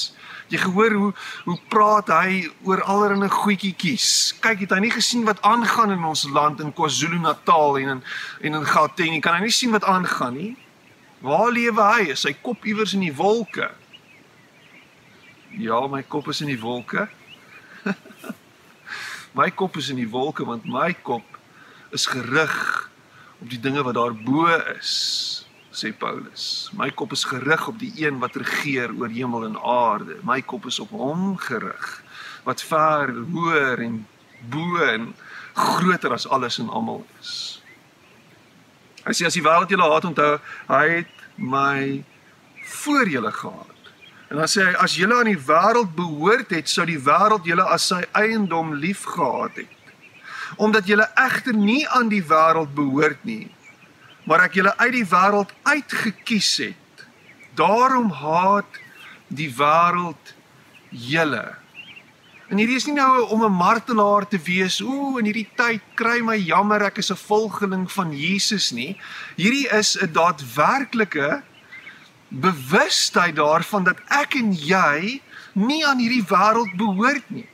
Jy 0.52 0.62
gehoor 0.64 0.94
hoe 0.96 1.10
hoe 1.48 1.58
praat 1.72 2.12
hy 2.12 2.46
oor 2.68 2.84
allerlei 2.88 3.28
goedjies. 3.32 4.32
Kyk, 4.44 4.64
het 4.66 4.76
hy 4.76 4.80
nie 4.86 4.94
gesien 4.94 5.26
wat 5.28 5.42
aangaan 5.48 5.92
in 5.96 6.06
ons 6.08 6.24
land 6.32 6.64
in 6.64 6.72
KwaZulu-Natal 6.76 7.82
en 7.82 7.94
in 7.98 8.04
en 8.48 8.60
in 8.62 8.68
Gauteng 8.68 9.12
nie? 9.12 9.22
Kan 9.24 9.36
hy 9.40 9.48
nie 9.50 9.56
sien 9.56 9.76
wat 9.76 9.88
aangaan 9.88 10.38
nie? 10.40 10.54
Waar 11.22 11.52
lewe 11.52 11.84
hy? 11.84 12.08
Is 12.16 12.24
sy 12.26 12.34
kop 12.40 12.64
iewers 12.66 12.96
in 12.96 13.04
die 13.04 13.16
wolke? 13.16 13.70
Ja, 15.60 15.84
my 15.92 16.02
kop 16.08 16.32
is 16.32 16.40
in 16.42 16.52
die 16.52 16.60
wolke. 16.60 17.10
my 19.40 19.52
kop 19.52 19.76
is 19.78 19.92
in 19.92 20.00
die 20.00 20.10
wolke 20.10 20.48
want 20.48 20.64
my 20.68 20.92
kop 21.04 21.40
is 21.92 22.08
gerig 22.08 22.56
op 23.42 23.50
die 23.52 23.60
dinge 23.60 23.84
wat 23.84 24.00
daar 24.00 24.16
bo 24.16 24.48
is 24.78 25.44
sê 25.72 25.92
Paulus. 25.96 26.70
My 26.76 26.90
kop 26.92 27.12
is 27.16 27.24
gerig 27.24 27.68
op 27.68 27.80
die 27.80 27.94
een 27.96 28.20
wat 28.20 28.36
regeer 28.36 28.92
oor 29.00 29.12
hemel 29.12 29.46
en 29.48 29.58
aarde. 29.58 30.20
My 30.28 30.42
kop 30.42 30.68
is 30.68 30.80
op 30.80 30.92
hom 30.92 31.38
gerig 31.40 32.02
wat 32.44 32.62
ver 32.66 33.14
hoër 33.32 33.84
en 33.86 34.00
bo 34.50 34.82
en 34.82 35.12
groter 35.54 36.14
as 36.14 36.28
alles 36.28 36.58
en 36.60 36.70
almal 36.70 37.06
is. 37.20 37.62
Hy 39.06 39.14
sê 39.18 39.28
as 39.30 39.38
die 39.38 39.46
wêreld 39.46 39.70
julle 39.74 39.90
haat 39.90 40.08
onthou, 40.10 40.40
hy 40.70 40.86
het 41.02 41.14
my 41.38 42.02
voor 42.82 43.10
julle 43.10 43.32
gehad. 43.34 43.92
En 44.32 44.40
dan 44.42 44.50
sê 44.50 44.66
hy 44.70 44.74
as 44.82 44.96
julle 44.98 45.18
aan 45.20 45.30
die 45.30 45.46
wêreld 45.48 45.94
behoort 45.98 46.54
het, 46.56 46.70
sou 46.70 46.86
die 46.90 47.00
wêreld 47.02 47.48
julle 47.50 47.66
as 47.68 47.90
sy 47.92 48.02
eiendom 48.18 48.76
liefgehad 48.82 49.62
het. 49.64 49.78
Omdat 50.62 50.90
julle 50.90 51.08
egter 51.20 51.56
nie 51.58 51.84
aan 51.90 52.10
die 52.12 52.24
wêreld 52.26 52.74
behoort 52.78 53.22
nie, 53.28 53.50
maar 54.24 54.46
ek 54.46 54.60
julle 54.60 54.74
uit 54.78 54.94
die 54.94 55.08
wêreld 55.08 55.52
uitgekies 55.64 56.52
het. 56.68 57.06
Daarom 57.58 58.12
haat 58.12 58.80
die 59.28 59.50
wêreld 59.56 60.36
julle. 60.90 61.56
En 62.52 62.60
hierdie 62.60 62.76
is 62.76 62.86
nie 62.86 62.98
nou 62.98 63.28
om 63.32 63.46
'n 63.46 63.52
martelaar 63.52 64.28
te 64.28 64.38
wees. 64.38 64.82
Ooh, 64.82 65.20
in 65.20 65.26
hierdie 65.26 65.50
tyd 65.56 65.82
kry 65.96 66.20
my 66.20 66.36
jammer 66.36 66.84
ek 66.84 66.98
is 66.98 67.12
'n 67.12 67.16
volgeling 67.16 67.92
van 67.92 68.12
Jesus 68.12 68.72
nie. 68.72 68.98
Hierdie 69.38 69.68
is 69.72 69.98
'n 69.98 70.12
daadwerklike 70.12 71.44
bewustheid 72.28 73.36
daarvan 73.36 73.84
dat 73.84 74.00
ek 74.08 74.36
en 74.36 74.54
jy 74.54 75.22
nie 75.54 75.86
aan 75.86 76.00
hierdie 76.00 76.24
wêreld 76.24 76.76
behoort 76.78 77.30
nie 77.30 77.48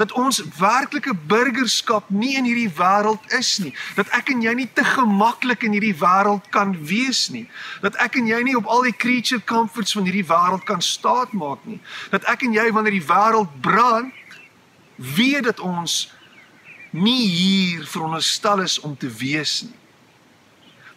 dat 0.00 0.12
ons 0.16 0.40
werklike 0.56 1.12
burgerskap 1.28 2.08
nie 2.08 2.32
in 2.40 2.46
hierdie 2.48 2.70
wêreld 2.72 3.20
is 3.36 3.58
nie. 3.60 3.72
Dat 3.98 4.08
ek 4.16 4.32
en 4.32 4.40
jy 4.40 4.54
nie 4.56 4.68
te 4.72 4.84
gemaklik 4.86 5.66
in 5.68 5.74
hierdie 5.76 5.96
wêreld 6.00 6.46
kan 6.54 6.72
wees 6.88 7.26
nie. 7.34 7.44
Dat 7.84 7.98
ek 8.00 8.16
en 8.22 8.30
jy 8.30 8.40
nie 8.46 8.56
op 8.56 8.70
al 8.72 8.88
die 8.88 8.96
creature 8.96 9.44
comforts 9.44 9.92
van 9.98 10.08
hierdie 10.08 10.24
wêreld 10.24 10.64
kan 10.68 10.80
staatmaak 10.80 11.66
nie. 11.68 11.80
Dat 12.14 12.24
ek 12.32 12.46
en 12.48 12.56
jy 12.56 12.64
wanneer 12.72 12.96
die 12.96 13.08
wêreld 13.10 13.52
brand, 13.60 14.16
weet 14.96 15.44
dat 15.48 15.60
ons 15.60 16.06
nie 16.96 17.28
hier 17.28 17.84
veronderstel 17.88 18.64
is 18.64 18.80
om 18.80 18.96
te 18.96 19.08
wees 19.20 19.60
nie. 19.68 19.76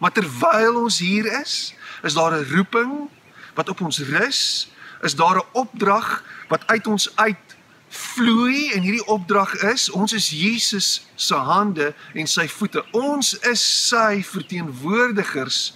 Maar 0.00 0.12
terwyl 0.16 0.80
ons 0.84 0.98
hier 1.04 1.28
is, 1.40 1.74
is 2.02 2.16
daar 2.16 2.32
'n 2.32 2.48
roeping 2.56 3.08
wat 3.54 3.68
op 3.68 3.80
ons 3.80 4.00
rus, 4.00 4.68
is 5.04 5.14
daar 5.14 5.36
'n 5.36 5.48
opdrag 5.52 6.24
wat 6.48 6.66
uit 6.66 6.86
ons 6.86 7.16
uit 7.16 7.43
vloei 7.94 8.72
en 8.74 8.82
hierdie 8.82 9.06
opdrag 9.06 9.54
is, 9.70 9.88
ons 9.90 10.12
is 10.12 10.28
Jesus 10.34 11.06
se 11.14 11.38
hande 11.38 11.92
en 12.14 12.28
sy 12.30 12.46
voete. 12.50 12.82
Ons 12.96 13.34
is 13.46 13.62
sy 13.88 14.22
verteenwoordigers 14.26 15.74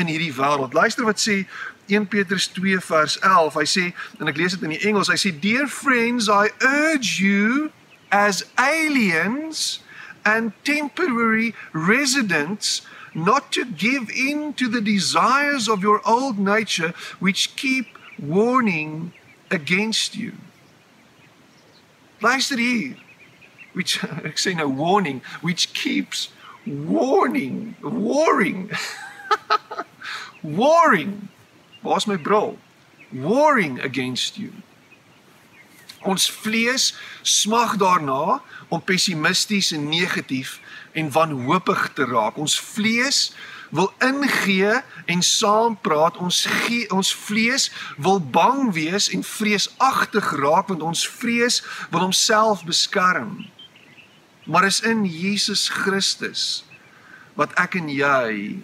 in 0.00 0.08
hierdie 0.08 0.32
wêreld. 0.36 0.72
Luister 0.76 1.04
wat 1.04 1.20
sê 1.20 1.42
1 1.92 2.08
Petrus 2.08 2.48
2 2.56 2.80
vers 2.80 3.18
11. 3.20 3.58
Hy 3.60 3.66
sê 3.68 3.84
en 4.20 4.30
ek 4.30 4.40
lees 4.40 4.56
dit 4.56 4.66
in 4.68 4.74
die 4.76 4.82
Engels. 4.88 5.10
Hy 5.12 5.18
sê 5.20 5.32
dear 5.34 5.68
friends, 5.68 6.30
I 6.32 6.48
urge 6.64 7.20
you 7.20 7.70
as 8.12 8.44
aliens 8.60 9.80
and 10.24 10.52
temporary 10.64 11.54
residents 11.72 12.82
not 13.14 13.52
to 13.52 13.64
give 13.64 14.08
in 14.10 14.54
to 14.54 14.68
the 14.68 14.80
desires 14.80 15.68
of 15.68 15.82
your 15.82 16.00
old 16.06 16.38
nature 16.38 16.94
which 17.18 17.56
keep 17.56 17.98
warning 18.18 19.12
against 19.50 20.16
you. 20.16 20.32
Luister 22.22 22.56
hier. 22.56 22.96
Which 23.74 23.98
ek 24.28 24.38
sê 24.38 24.54
nou 24.54 24.68
warning 24.68 25.22
which 25.40 25.72
keeps 25.74 26.30
warning, 26.66 27.74
warring. 27.82 28.70
warring. 30.42 31.28
Waar's 31.82 32.06
my 32.06 32.16
bril? 32.16 32.56
Warring 33.12 33.80
against 33.80 34.38
you. 34.38 34.52
Ons 36.02 36.26
vlees 36.30 36.92
smag 37.22 37.76
daarna 37.78 38.42
om 38.68 38.82
pessimisties 38.82 39.70
en 39.72 39.88
negatief 39.88 40.58
en 40.92 41.10
wanhoopig 41.14 41.92
te 41.94 42.06
raak. 42.06 42.38
Ons 42.38 42.58
vlees 42.60 43.30
wil 43.72 43.92
ingee 44.04 44.82
en 45.08 45.22
saam 45.22 45.78
praat. 45.80 46.16
Ons 46.20 46.44
gee, 46.44 46.84
ons 46.92 47.14
vlees 47.14 47.70
wil 47.96 48.20
bang 48.20 48.68
wees 48.76 49.08
en 49.08 49.24
vreesagtig 49.24 50.32
raak 50.42 50.68
want 50.68 50.84
ons 50.84 51.06
vrees 51.08 51.62
wil 51.90 52.04
homself 52.04 52.64
beskerm. 52.68 53.38
Maar 54.44 54.68
is 54.68 54.82
in 54.84 55.06
Jesus 55.08 55.68
Christus 55.72 56.64
wat 57.38 57.54
ek 57.60 57.78
en 57.80 57.88
jy 57.88 58.60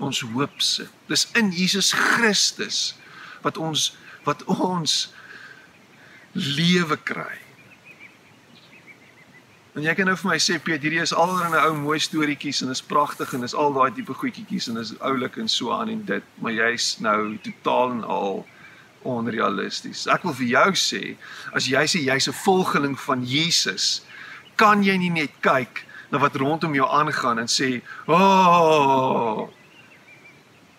ons 0.00 0.24
hoop 0.32 0.62
sit. 0.64 0.90
Dis 1.12 1.28
in 1.36 1.52
Jesus 1.52 1.92
Christus 1.92 2.94
wat 3.44 3.60
ons 3.60 3.92
wat 4.24 4.40
ons 4.48 5.12
lewe 6.32 6.96
kry. 7.04 7.43
En 9.74 9.82
jy 9.82 9.90
kan 9.98 10.06
nou 10.06 10.14
vir 10.14 10.30
my 10.30 10.36
sê 10.38 10.54
Piet, 10.62 10.84
hierdie 10.86 11.00
is 11.02 11.12
alreeds 11.18 11.50
'n 11.50 11.58
ou 11.66 11.74
mooi 11.74 11.98
storieetjies 11.98 12.62
en 12.62 12.70
is 12.70 12.82
pragtig 12.82 13.32
en 13.34 13.42
is 13.42 13.54
al 13.58 13.72
daai 13.74 13.90
tipe 13.90 14.14
goedjies 14.14 14.68
en 14.70 14.76
is 14.78 14.92
oulik 15.00 15.36
en 15.36 15.48
so 15.48 15.72
aan 15.74 15.88
en 15.88 16.04
dit, 16.04 16.22
maar 16.38 16.52
jy's 16.52 17.00
nou 17.00 17.38
totaal 17.42 17.90
en 17.90 18.04
al 18.04 18.46
onrealisties. 19.02 20.06
Ek 20.06 20.22
wil 20.22 20.32
vir 20.32 20.46
jou 20.46 20.70
sê, 20.78 21.16
as 21.52 21.66
jy 21.66 21.82
sê 21.90 22.04
jy's 22.06 22.28
'n 22.28 22.38
volgeling 22.44 22.94
van 23.00 23.26
Jesus, 23.26 24.02
kan 24.56 24.84
jy 24.84 24.96
nie 24.96 25.10
net 25.10 25.32
kyk 25.40 25.84
na 26.12 26.18
wat 26.18 26.36
rondom 26.36 26.74
jou 26.74 26.86
aangaan 26.86 27.38
en 27.38 27.48
sê, 27.48 27.82
"O, 28.06 28.14
oh, 28.14 29.48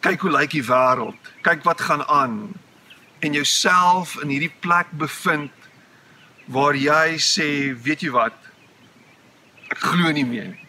kyk 0.02 0.22
hoe 0.22 0.32
lyk 0.32 0.52
die 0.52 0.64
wêreld. 0.64 1.20
Kyk 1.44 1.64
wat 1.66 1.82
gaan 1.82 2.04
aan." 2.08 2.54
En 3.20 3.34
jouself 3.34 4.16
in 4.22 4.30
hierdie 4.30 4.56
plek 4.62 4.88
bevind 4.92 5.52
waar 6.48 6.76
jy 6.76 7.18
sê, 7.20 7.76
"Weet 7.84 8.02
jy 8.02 8.12
wat? 8.12 8.45
Ek 9.76 9.84
glo 9.84 10.12
nie 10.16 10.26
meer 10.26 10.48
nie. 10.54 10.68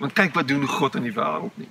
Want 0.00 0.16
kyk 0.18 0.34
wat 0.34 0.48
doen 0.48 0.64
God 0.66 0.96
in 0.98 1.06
die 1.06 1.14
wêreld 1.14 1.56
nie. 1.60 1.68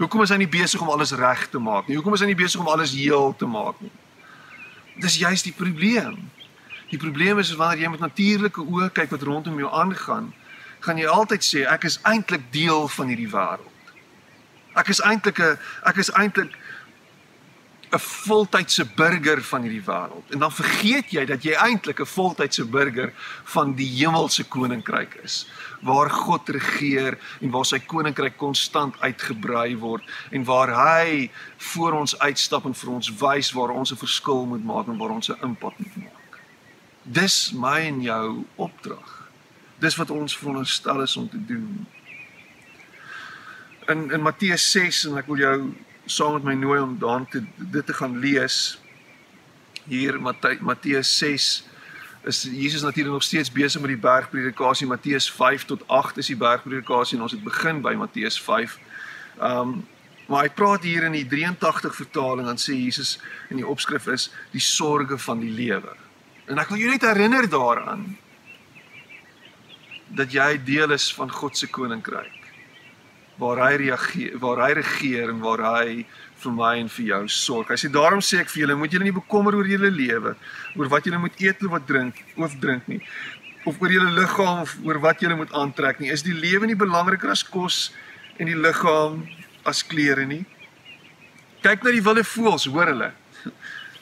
Hoekom 0.00 0.22
is 0.24 0.32
hy 0.32 0.38
nie 0.40 0.48
besig 0.48 0.80
om 0.80 0.92
alles 0.92 1.12
reg 1.16 1.46
te 1.52 1.60
maak 1.60 1.88
nie? 1.88 1.96
Hoekom 1.98 2.14
is 2.16 2.22
hy 2.24 2.30
nie 2.30 2.38
besig 2.38 2.60
om 2.60 2.68
alles 2.72 2.92
heel 2.96 3.34
te 3.36 3.48
maak 3.48 3.80
nie? 3.84 3.92
Dis 5.00 5.18
juist 5.20 5.48
die 5.48 5.56
probleem. 5.56 6.30
Die 6.92 7.00
probleem 7.00 7.40
is 7.40 7.52
wanneer 7.56 7.84
jy 7.84 7.90
met 7.92 8.04
natuurlike 8.04 8.64
oë 8.64 8.90
kyk 8.96 9.12
wat 9.14 9.26
rondom 9.28 9.58
jou 9.60 9.68
aangaan, 9.72 10.30
gaan 10.84 11.00
jy 11.00 11.08
altyd 11.10 11.44
sê 11.44 11.66
ek 11.68 11.84
is 11.88 11.98
eintlik 12.08 12.48
deel 12.54 12.88
van 12.88 13.12
hierdie 13.12 13.28
wêreld. 13.30 13.92
Ek 14.80 14.88
is 14.88 15.02
eintlik 15.04 15.40
'n 15.40 15.58
ek 15.84 15.96
is 15.96 16.10
eintlik 16.16 16.56
'n 17.90 17.98
voltydse 17.98 18.84
burger 18.94 19.42
van 19.42 19.62
hierdie 19.62 19.82
wêreld. 19.82 20.30
En 20.30 20.38
dan 20.38 20.52
vergeet 20.52 21.10
jy 21.10 21.24
dat 21.26 21.42
jy 21.42 21.54
eintlik 21.58 22.00
'n 22.00 22.06
voltydse 22.06 22.64
burger 22.64 23.12
van 23.44 23.74
die 23.74 23.88
hemelse 23.88 24.44
koninkryk 24.44 25.14
is, 25.24 25.46
waar 25.80 26.10
God 26.10 26.48
regeer 26.48 27.18
en 27.40 27.50
waar 27.50 27.64
sy 27.64 27.78
koninkryk 27.78 28.36
konstant 28.36 28.94
uitgebrei 29.00 29.76
word 29.78 30.04
en 30.30 30.44
waar 30.44 30.70
hy 30.70 31.30
voor 31.56 31.92
ons 31.92 32.18
uitstap 32.18 32.64
en 32.64 32.74
vir 32.74 32.90
ons 32.90 33.10
wys 33.10 33.52
waar 33.52 33.70
ons 33.70 33.92
'n 33.92 33.96
verskil 33.96 34.46
moet 34.46 34.64
maak 34.64 34.86
en 34.86 34.98
waar 34.98 35.10
ons 35.10 35.28
'n 35.28 35.42
impak 35.42 35.78
moet 35.78 35.96
maak. 35.96 36.38
Dis 37.02 37.52
my 37.52 37.80
en 37.80 38.02
jou 38.02 38.44
opdrag. 38.56 39.28
Dis 39.78 39.96
wat 39.96 40.10
ons 40.10 40.36
veronderstel 40.36 41.02
is 41.02 41.16
om 41.16 41.28
te 41.28 41.44
doen. 41.46 41.86
In 43.88 44.10
in 44.10 44.22
Matteus 44.22 44.70
6 44.70 45.04
en 45.04 45.16
ek 45.16 45.26
wil 45.26 45.36
jou 45.36 45.74
saam 46.10 46.32
met 46.38 46.46
my 46.50 46.54
nooi 46.58 46.80
om 46.80 46.98
daan 46.98 47.26
te 47.28 47.42
dit 47.56 47.86
te 47.86 47.94
gaan 47.94 48.18
lees. 48.18 48.80
Hier 49.84 50.20
Matteus 50.60 51.18
6 51.18 51.48
is 52.28 52.42
Jesus 52.42 52.82
natuurlik 52.82 53.12
nog 53.12 53.22
steeds 53.22 53.52
besig 53.52 53.80
met 53.80 53.94
die 53.94 54.00
bergpredikasie. 54.00 54.86
Matteus 54.86 55.30
5 55.32 55.64
tot 55.64 55.86
8 55.88 56.18
is 56.18 56.26
die 56.26 56.36
bergpredikasie 56.36 57.16
en 57.16 57.22
ons 57.22 57.32
het 57.32 57.44
begin 57.44 57.80
by 57.82 57.94
Matteus 57.94 58.40
5. 58.42 58.78
Um 59.40 59.80
maar 60.30 60.44
hy 60.46 60.50
praat 60.54 60.84
hier 60.86 61.02
in 61.08 61.16
die 61.16 61.24
83 61.26 61.90
vertaling 61.90 62.46
dan 62.46 62.58
sê 62.62 62.76
Jesus 62.78 63.16
in 63.50 63.58
die 63.58 63.66
opskrif 63.66 64.04
is 64.06 64.28
die 64.52 64.62
sorge 64.62 65.18
van 65.18 65.40
die 65.42 65.50
lewe. 65.50 65.96
En 66.46 66.60
ek 66.62 66.70
wil 66.70 66.78
jou 66.78 66.90
net 66.92 67.02
herinner 67.02 67.48
daaraan 67.50 68.04
dat 70.14 70.30
jy 70.30 70.52
deel 70.62 70.94
is 70.94 71.08
van 71.18 71.34
God 71.34 71.58
se 71.58 71.66
koninkryk 71.66 72.39
waar 73.40 73.62
hy 73.64 73.74
reageer 73.86 74.38
waar 74.42 74.60
hy 74.66 74.72
regeer 74.80 75.32
en 75.32 75.40
waar 75.40 75.64
hy 75.64 76.04
vir 76.40 76.52
my 76.56 76.70
en 76.80 76.88
vir 76.88 77.06
jou 77.10 77.20
sorg. 77.28 77.72
Hy 77.72 77.78
sê 77.80 77.90
daarom 77.92 78.22
sê 78.24 78.40
ek 78.40 78.52
vir 78.52 78.64
julle 78.64 78.78
moet 78.80 78.92
julle 78.92 79.08
nie 79.08 79.16
bekommer 79.16 79.56
oor 79.56 79.68
julle 79.68 79.90
lewe, 79.92 80.34
oor 80.76 80.92
wat 80.92 81.08
julle 81.08 81.20
moet 81.20 81.36
eet 81.40 81.60
of 81.64 81.74
wat 81.74 81.86
drink 81.88 82.24
of 82.36 82.56
drink 82.62 82.88
nie 82.88 83.02
of 83.64 83.76
oor 83.80 83.92
julle 83.92 84.12
liggaam 84.16 84.62
of 84.64 84.76
oor 84.84 85.00
wat 85.00 85.20
julle 85.20 85.36
moet 85.36 85.52
aantrek 85.52 86.00
nie. 86.00 86.10
Is 86.12 86.24
die 86.24 86.36
lewe 86.36 86.68
nie 86.68 86.78
belangriker 86.78 87.32
as 87.32 87.42
kos 87.44 87.90
en 88.40 88.48
die 88.48 88.56
liggaam 88.56 89.24
as 89.68 89.82
klere 89.84 90.24
nie? 90.26 90.44
Kyk 91.60 91.84
na 91.84 91.92
die 91.92 92.04
wilde 92.04 92.24
voëls, 92.24 92.64
hoor 92.72 92.88
hulle. 92.88 93.10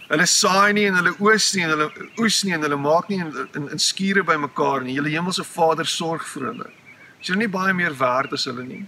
Hulle 0.08 0.26
saai 0.30 0.72
nie 0.76 0.86
en 0.88 1.00
hulle 1.00 1.14
oes 1.20 1.50
nie 1.56 1.66
en 1.66 1.74
hulle 1.74 1.88
oes 2.22 2.38
nie 2.46 2.54
en 2.56 2.62
hulle 2.64 2.78
maak 2.80 3.10
nie 3.10 3.18
in 3.20 3.32
in, 3.58 3.66
in 3.74 3.82
skure 3.82 4.22
bymekaar 4.24 4.86
nie. 4.86 4.94
Julle 4.96 5.12
hemelse 5.12 5.44
Vader 5.44 5.90
sorg 5.90 6.24
vir 6.34 6.52
hulle. 6.52 6.70
Is 7.18 7.32
hulle 7.32 7.42
nie 7.42 7.50
baie 7.58 7.74
meer 7.74 7.96
werd 7.98 8.32
as 8.32 8.46
hulle 8.48 8.64
nie? 8.64 8.84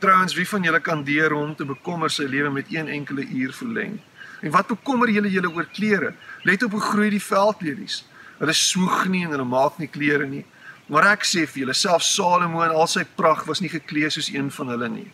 Trouwens, 0.00 0.34
wie 0.34 0.48
van 0.48 0.62
julle 0.64 0.80
kan 0.80 1.02
deur 1.04 1.34
hom 1.36 1.50
te 1.56 1.64
bekommer 1.68 2.08
sy 2.08 2.24
lewe 2.24 2.48
met 2.50 2.70
een 2.72 2.88
enkele 2.88 3.26
uur 3.26 3.52
verleng? 3.52 3.98
En 4.40 4.50
wat 4.54 4.70
bekommer 4.70 5.10
julle 5.12 5.28
julle 5.28 5.50
oor 5.52 5.66
klere? 5.76 6.14
Let 6.48 6.62
op 6.64 6.72
hoe 6.72 6.80
groei 6.80 7.10
die 7.12 7.20
veldlelies. 7.20 7.98
Hulle 8.38 8.54
swoeg 8.56 9.10
nie 9.12 9.26
en 9.26 9.34
hulle 9.34 9.44
maak 9.44 9.76
nie 9.76 9.90
klere 9.92 10.24
nie. 10.24 10.46
Maar 10.88 11.12
ek 11.12 11.26
sê 11.28 11.44
vir 11.44 11.66
julle, 11.66 11.76
self 11.76 12.02
Salomo 12.02 12.62
in 12.64 12.72
al 12.72 12.88
sy 12.88 13.04
pragt 13.04 13.44
was 13.46 13.60
nie 13.60 13.68
geklee 13.68 14.08
soos 14.10 14.30
een 14.32 14.48
van 14.56 14.72
hulle 14.72 14.88
nie. 14.88 15.10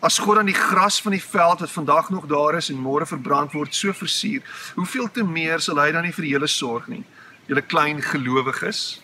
As 0.00 0.16
God 0.22 0.40
aan 0.40 0.48
die 0.48 0.56
gras 0.56 0.96
van 1.04 1.12
die 1.12 1.22
veld 1.22 1.60
wat 1.60 1.74
vandag 1.74 2.08
nog 2.14 2.24
daar 2.30 2.56
is 2.56 2.70
en 2.72 2.80
môre 2.80 3.06
verbrand 3.06 3.52
word, 3.52 3.74
so 3.74 3.92
versier, 3.92 4.40
hoeveel 4.78 5.10
te 5.12 5.26
meer 5.26 5.60
sal 5.60 5.78
hy 5.82 5.90
dan 5.92 6.08
nie 6.08 6.14
vir 6.16 6.30
julle 6.30 6.48
sorg 6.48 6.88
nie? 6.88 7.04
Julle 7.50 7.66
klein 7.66 8.00
gelowiges. 8.00 9.02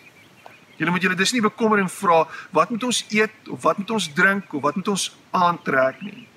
Julle 0.77 0.91
moet 0.91 1.01
julle 1.01 1.15
dis 1.15 1.31
nie 1.31 1.43
bekommer 1.43 1.79
en 1.79 1.89
vra 1.89 2.25
wat 2.55 2.69
moet 2.69 2.83
ons 2.83 3.05
eet 3.09 3.51
of 3.51 3.61
wat 3.63 3.77
moet 3.77 3.91
ons 3.95 4.07
drink 4.13 4.53
of 4.53 4.61
wat 4.61 4.75
moet 4.75 4.91
ons 4.91 5.09
aantrek 5.31 6.01
nie. 6.03 6.27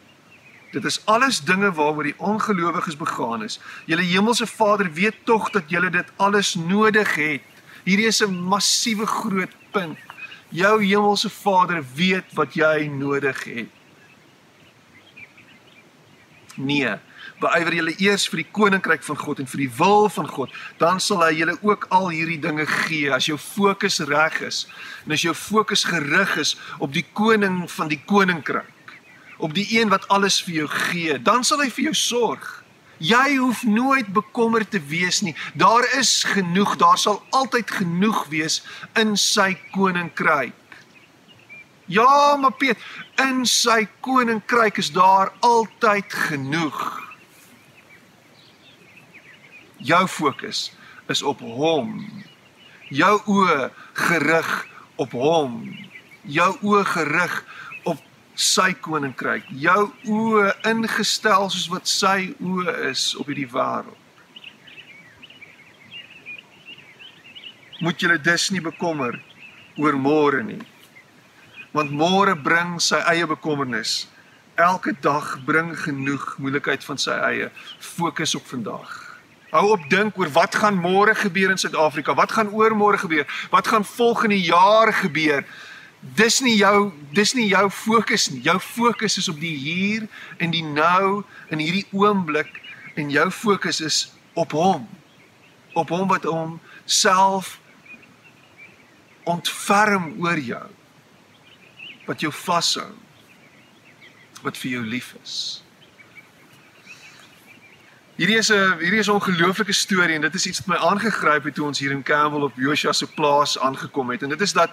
Dit 0.73 0.85
is 0.85 1.01
alles 1.09 1.41
dinge 1.41 1.71
waaroor 1.73 2.11
die 2.11 2.19
ongelowiges 2.19 2.99
begaan 3.01 3.43
is. 3.43 3.57
Julle 3.89 4.05
hemelse 4.05 4.47
Vader 4.47 4.93
weet 4.93 5.25
tog 5.25 5.51
dat 5.51 5.71
julle 5.73 5.91
dit 5.91 6.13
alles 6.17 6.55
nodig 6.55 7.15
het. 7.15 7.43
Hierdie 7.85 8.07
is 8.07 8.23
'n 8.23 8.35
massiewe 8.35 9.07
groot 9.07 9.55
punt. 9.73 9.99
Jou 10.51 10.85
hemelse 10.85 11.31
Vader 11.31 11.85
weet 11.95 12.35
wat 12.35 12.55
jy 12.55 12.87
nodig 12.87 13.45
het. 13.45 13.69
Nee, 16.57 16.99
beywer 17.43 17.75
julle 17.79 17.95
eers 18.03 18.27
vir 18.31 18.43
die 18.43 18.51
koninkryk 18.53 19.05
van 19.07 19.19
God 19.21 19.43
en 19.43 19.51
vir 19.51 19.63
die 19.65 19.71
wil 19.79 20.09
van 20.13 20.29
God, 20.29 20.53
dan 20.81 21.01
sal 21.01 21.23
hy 21.25 21.33
julle 21.39 21.57
ook 21.63 21.87
al 21.95 22.11
hierdie 22.15 22.41
dinge 22.43 22.67
gee 22.67 23.13
as 23.15 23.29
jou 23.31 23.39
fokus 23.39 24.01
reg 24.09 24.41
is 24.47 24.67
en 25.07 25.15
as 25.17 25.25
jou 25.27 25.35
fokus 25.35 25.85
gerig 25.89 26.37
is 26.41 26.57
op 26.79 26.93
die 26.95 27.07
koning 27.13 27.65
van 27.71 27.91
die 27.93 28.01
koninkryk, 28.11 28.95
op 29.39 29.55
die 29.55 29.67
een 29.79 29.93
wat 29.95 30.09
alles 30.13 30.41
vir 30.43 30.63
jou 30.63 30.71
gee, 30.89 31.19
dan 31.23 31.45
sal 31.47 31.63
hy 31.63 31.71
vir 31.71 31.91
jou 31.91 31.97
sorg. 31.97 32.55
Jy 32.99 33.37
hoef 33.39 33.63
nooit 33.63 34.09
bekommerd 34.11 34.73
te 34.75 34.81
wees 34.91 35.21
nie. 35.23 35.37
Daar 35.55 35.87
is 36.01 36.25
genoeg, 36.27 36.75
daar 36.81 36.99
sal 36.99 37.21
altyd 37.31 37.71
genoeg 37.71 38.25
wees 38.33 38.59
in 38.99 39.15
sy 39.15 39.53
koninkryk. 39.71 40.57
Ja, 41.87 42.37
maar 42.37 42.53
Piet, 42.59 42.77
in 43.23 43.47
sy 43.47 43.87
koninkryk 44.05 44.83
is 44.83 44.91
daar 44.93 45.31
altyd 45.41 46.13
genoeg 46.29 47.08
jou 49.79 50.07
fokus 50.09 50.69
is 51.09 51.23
op 51.23 51.41
hom. 51.41 52.01
Jou 52.89 53.15
oë 53.27 53.71
gerig 53.93 54.51
op 54.97 55.15
hom. 55.17 55.61
Jou 56.29 56.51
oë 56.63 56.85
gerig 56.89 57.39
op 57.89 58.03
sy 58.39 58.73
koninkryk. 58.85 59.49
Jou 59.51 59.91
oë 60.09 60.53
ingestel 60.71 61.49
soos 61.51 61.69
wat 61.73 61.89
sy 61.91 62.33
oë 62.41 62.77
is 62.91 63.13
op 63.19 63.31
hierdie 63.31 63.49
wêreld. 63.53 63.97
Moet 67.79 68.01
julle 68.03 68.19
dus 68.19 68.49
nie 68.51 68.63
bekommer 68.63 69.21
oor 69.79 69.95
môre 69.95 70.43
nie. 70.43 70.63
Want 71.71 71.93
môre 71.95 72.35
bring 72.35 72.81
sy 72.83 72.99
eie 73.07 73.27
bekommernis. 73.29 74.09
Elke 74.59 74.97
dag 74.99 75.37
bring 75.47 75.77
genoeg 75.79 76.33
moeilikheid 76.43 76.83
van 76.83 76.99
sy 76.99 77.15
eie. 77.29 77.53
Fokus 77.79 78.35
op 78.35 78.49
vandag. 78.51 79.08
Hou 79.49 79.71
op 79.73 79.85
dink 79.89 80.19
oor 80.21 80.29
wat 80.33 80.55
gaan 80.61 80.77
môre 80.77 81.15
gebeur 81.17 81.51
in 81.51 81.59
Suid-Afrika? 81.59 82.15
Wat 82.15 82.33
gaan 82.33 82.51
oormôre 82.53 82.99
gebeur? 83.01 83.25
Wat 83.51 83.69
gaan 83.69 83.85
volgende 83.85 84.41
jaar 84.41 84.93
gebeur? 84.93 85.45
Dis 86.01 86.41
nie 86.41 86.57
jou 86.57 86.93
dis 87.17 87.33
nie 87.35 87.49
jou 87.49 87.71
fokus 87.71 88.29
nie. 88.31 88.43
Jou 88.45 88.59
fokus 88.61 89.17
is 89.19 89.29
op 89.29 89.41
die 89.41 89.57
hier 89.57 90.05
en 90.37 90.53
die 90.53 90.63
nou 90.63 91.25
in 91.49 91.59
hierdie 91.65 91.87
oomblik 91.97 92.61
en 92.95 93.11
jou 93.11 93.31
fokus 93.31 93.81
is 93.81 94.13
op 94.37 94.53
hom. 94.53 94.85
Op 95.73 95.89
hom 95.89 96.09
wat 96.13 96.29
hom 96.29 96.61
self 96.85 97.57
ontferm 99.25 100.13
oor 100.21 100.39
jou. 100.39 100.67
Wat 102.05 102.21
jou 102.21 102.33
vashou. 102.33 102.93
Wat 104.45 104.61
vir 104.61 104.77
jou 104.77 104.85
lief 104.85 105.15
is. 105.23 105.65
Hierdie 108.19 108.37
is 108.37 108.49
'n 108.51 108.79
hierdie 108.83 108.99
is 108.99 109.07
'n 109.07 109.15
ongelooflike 109.15 109.73
storie 109.73 110.15
en 110.15 110.21
dit 110.21 110.35
is 110.35 110.47
iets 110.47 110.59
wat 110.59 110.67
my 110.67 110.89
aangegryp 110.91 111.45
het 111.45 111.55
toe 111.55 111.67
ons 111.67 111.79
hier 111.79 111.91
in 111.91 112.03
Campbell 112.03 112.43
op 112.43 112.57
Joshua 112.57 112.93
se 112.93 113.07
plaas 113.07 113.59
aangekom 113.59 114.11
het 114.11 114.23
en 114.23 114.29
dit 114.29 114.41
is 114.41 114.53
dat 114.53 114.71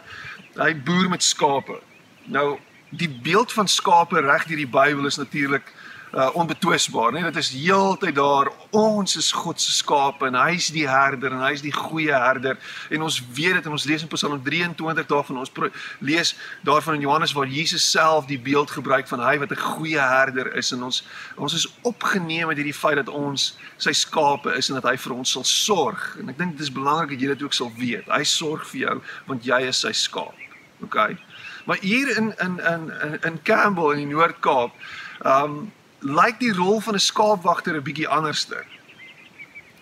hy 0.55 0.73
boer 0.73 1.09
met 1.09 1.23
skape. 1.23 1.79
Nou 2.23 2.57
die 2.89 3.09
beeld 3.09 3.53
van 3.53 3.67
skape 3.67 4.19
reg 4.19 4.45
deur 4.45 4.57
die 4.57 4.67
Bybel 4.67 5.05
is 5.05 5.17
natuurlik 5.17 5.73
uh, 6.15 6.29
onbetwisbaar, 6.33 7.11
né? 7.11 7.23
Dit 7.23 7.35
is 7.35 7.49
heeltyd 7.49 8.15
daar. 8.15 8.51
Ons 8.69 9.15
is 9.15 9.31
God 9.31 9.61
se 9.61 9.71
skape 9.71 10.25
en 10.25 10.37
hy's 10.39 10.69
die 10.71 10.87
herder 10.87 11.33
en 11.35 11.43
hy's 11.43 11.61
die 11.61 11.73
goeie 11.75 12.15
herder. 12.15 12.55
En 12.89 13.03
ons 13.03 13.17
weet 13.35 13.57
dit 13.59 13.67
en 13.67 13.75
ons 13.75 13.87
lees 13.89 14.05
in 14.05 14.11
Psalm 14.13 14.39
23 14.43 15.09
daarvan 15.09 15.41
ons 15.43 15.51
lees 15.99 16.35
daarvan 16.63 16.95
in 16.95 17.03
Johannes 17.03 17.35
waar 17.35 17.51
Jesus 17.51 17.83
self 17.91 18.29
die 18.31 18.39
beeld 18.39 18.71
gebruik 18.71 19.07
van 19.11 19.19
hy 19.19 19.35
wat 19.43 19.51
'n 19.51 19.59
goeie 19.75 19.99
herder 19.99 20.55
is 20.55 20.71
en 20.71 20.83
ons 20.83 21.03
ons 21.35 21.53
is 21.53 21.67
opgeneem 21.81 22.47
met 22.47 22.57
hierdie 22.57 22.73
feit 22.73 22.95
dat 22.95 23.09
ons 23.09 23.57
sy 23.77 23.91
skape 23.91 24.55
is 24.55 24.69
en 24.69 24.79
dat 24.79 24.91
hy 24.91 24.97
vir 24.97 25.13
ons 25.13 25.31
sal 25.31 25.43
sorg. 25.43 26.17
En 26.19 26.29
ek 26.29 26.37
dink 26.37 26.51
dit 26.51 26.61
is 26.61 26.71
belangrik 26.71 27.09
dat 27.09 27.21
jy 27.21 27.27
dit 27.27 27.43
ook 27.43 27.53
sal 27.53 27.71
weet. 27.77 28.07
Hy 28.07 28.23
sorg 28.23 28.67
vir 28.67 28.79
jou 28.79 29.01
want 29.27 29.43
jy 29.43 29.67
is 29.67 29.79
sy 29.79 29.91
skaap. 29.91 30.35
OK. 30.83 31.17
Maar 31.65 31.77
hier 31.81 32.17
in 32.17 32.33
in 32.39 32.59
in 32.59 33.19
in 33.21 33.41
Campbell 33.43 33.91
in 33.91 34.07
die 34.07 34.15
Noord-Kaap, 34.15 34.71
ehm 35.23 35.43
um, 35.43 35.73
lyk 35.99 36.39
die 36.39 36.53
rol 36.53 36.79
van 36.79 36.93
'n 36.93 36.99
skaapwagter 36.99 37.75
'n 37.75 37.83
bietjie 37.83 38.07
anderster. 38.07 38.65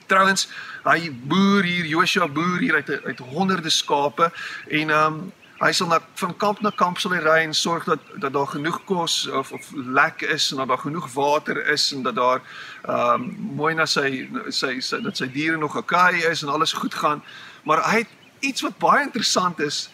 Trouwens, 0.08 0.48
hy 0.84 1.12
boer 1.12 1.64
hier, 1.64 1.86
Joshua 1.86 2.28
boer 2.28 2.60
hier 2.60 2.76
uit 2.76 2.90
uit 3.04 3.20
honderde 3.20 3.70
skape 3.70 4.32
en 4.68 4.90
um, 4.90 5.32
hy 5.64 5.72
sal 5.72 5.88
na 5.88 6.00
van 6.20 6.34
kamp 6.38 6.62
na 6.62 6.72
kamp 6.76 7.00
sal 7.00 7.14
hy 7.16 7.22
ry 7.24 7.38
en 7.46 7.54
sorg 7.54 7.86
dat 7.88 8.00
dat 8.20 8.34
daar 8.34 8.48
genoeg 8.48 8.82
kos 8.90 9.28
of 9.28 9.52
of 9.52 9.70
lek 9.74 10.22
is 10.22 10.52
en 10.52 10.58
dat 10.58 10.68
daar 10.68 10.84
genoeg 10.84 11.08
water 11.14 11.68
is 11.72 11.92
en 11.94 12.04
dat 12.04 12.16
daar 12.16 12.42
um, 12.90 13.30
mooi 13.56 13.74
na 13.74 13.86
sy, 13.86 14.28
sy 14.50 14.80
sy 14.80 15.00
dat 15.02 15.18
sy 15.18 15.30
diere 15.32 15.58
nog 15.58 15.78
okay 15.80 16.20
is 16.32 16.44
en 16.44 16.50
alles 16.50 16.74
goed 16.74 16.94
gaan. 16.94 17.24
Maar 17.64 17.84
hy 17.92 17.98
het 18.04 18.12
iets 18.40 18.62
wat 18.62 18.78
baie 18.78 19.06
interessant 19.06 19.60
is. 19.60 19.90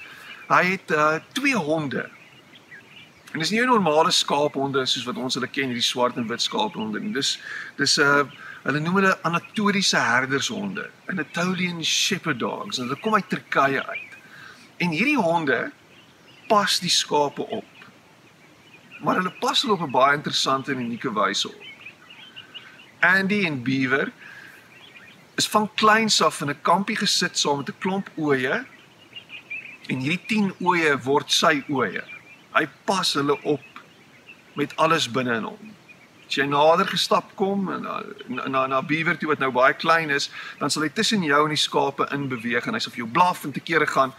Hy 0.49 0.63
het 0.65 0.91
uh 0.91 1.19
twee 1.37 1.55
honde 1.55 2.09
En 3.31 3.39
dis 3.39 3.49
nie 3.49 3.61
'n 3.61 3.69
normale 3.69 4.11
skaaphonde 4.11 4.85
soos 4.85 5.05
wat 5.05 5.17
ons 5.17 5.33
hulle 5.33 5.47
ken, 5.47 5.69
hierdie 5.69 5.85
swart 5.85 6.17
en 6.17 6.27
wit 6.27 6.41
skaaphonde 6.41 6.99
nie. 6.99 7.13
Dis 7.13 7.39
dis 7.77 7.97
'n 7.97 8.01
uh, 8.01 8.23
hulle 8.63 8.79
noem 8.79 8.95
hulle 8.95 9.17
anatoliese 9.21 9.97
herdershonde, 9.97 10.89
Anatolian 11.07 11.83
shepherd 11.83 12.39
dogs. 12.39 12.77
En 12.77 12.87
hulle 12.87 12.99
kom 12.99 13.13
uit 13.13 13.29
Turkye 13.29 13.85
uit. 13.85 14.17
En 14.77 14.89
hierdie 14.89 15.17
honde 15.17 15.71
pas 16.47 16.79
die 16.79 16.89
skape 16.89 17.45
op. 17.45 17.65
Maar 18.99 19.15
hulle 19.15 19.33
pas 19.39 19.61
hulle 19.61 19.73
op 19.73 19.81
'n 19.81 19.91
baie 19.91 20.15
interessante 20.15 20.71
en 20.71 20.79
unieke 20.79 21.13
wyse 21.13 21.47
op. 21.47 21.65
Andy 22.99 23.45
en 23.45 23.63
Beaver 23.63 24.11
is 25.35 25.47
van 25.47 25.69
kleins 25.75 26.21
af 26.21 26.41
in 26.41 26.49
'n 26.49 26.61
kampie 26.61 26.97
gesit 26.97 27.37
saam 27.37 27.57
met 27.57 27.69
'n 27.69 27.77
klomp 27.79 28.09
ooe. 28.15 28.65
En 29.87 29.99
hierdie 29.99 30.25
10 30.25 30.53
ooe 30.59 30.97
word 30.97 31.31
sy 31.31 31.63
ooe 31.67 32.17
hy 32.55 32.65
pas 32.85 33.13
hulle 33.17 33.35
op 33.43 33.83
met 34.59 34.73
alles 34.77 35.07
binne 35.11 35.37
in 35.39 35.47
hom. 35.47 35.75
As 36.29 36.37
jy 36.37 36.45
nader 36.45 36.85
gestap 36.89 37.31
kom 37.39 37.69
en 37.73 37.85
na 37.85 38.47
na 38.53 38.65
na 38.69 38.81
beaver 38.85 39.17
toe 39.17 39.31
wat 39.31 39.41
nou 39.41 39.51
baie 39.53 39.73
klein 39.73 40.11
is, 40.13 40.29
dan 40.59 40.69
sal 40.69 40.85
hy 40.85 40.91
tussen 40.93 41.23
jou 41.25 41.39
en 41.45 41.55
die 41.55 41.61
skape 41.61 42.05
in 42.13 42.27
beweeg 42.29 42.67
en 42.67 42.77
hy 42.77 42.81
sal 42.83 42.93
vir 42.93 43.05
jou 43.05 43.11
blaf 43.13 43.45
en 43.45 43.55
te 43.55 43.63
kere 43.65 43.87
gaan. 43.89 44.13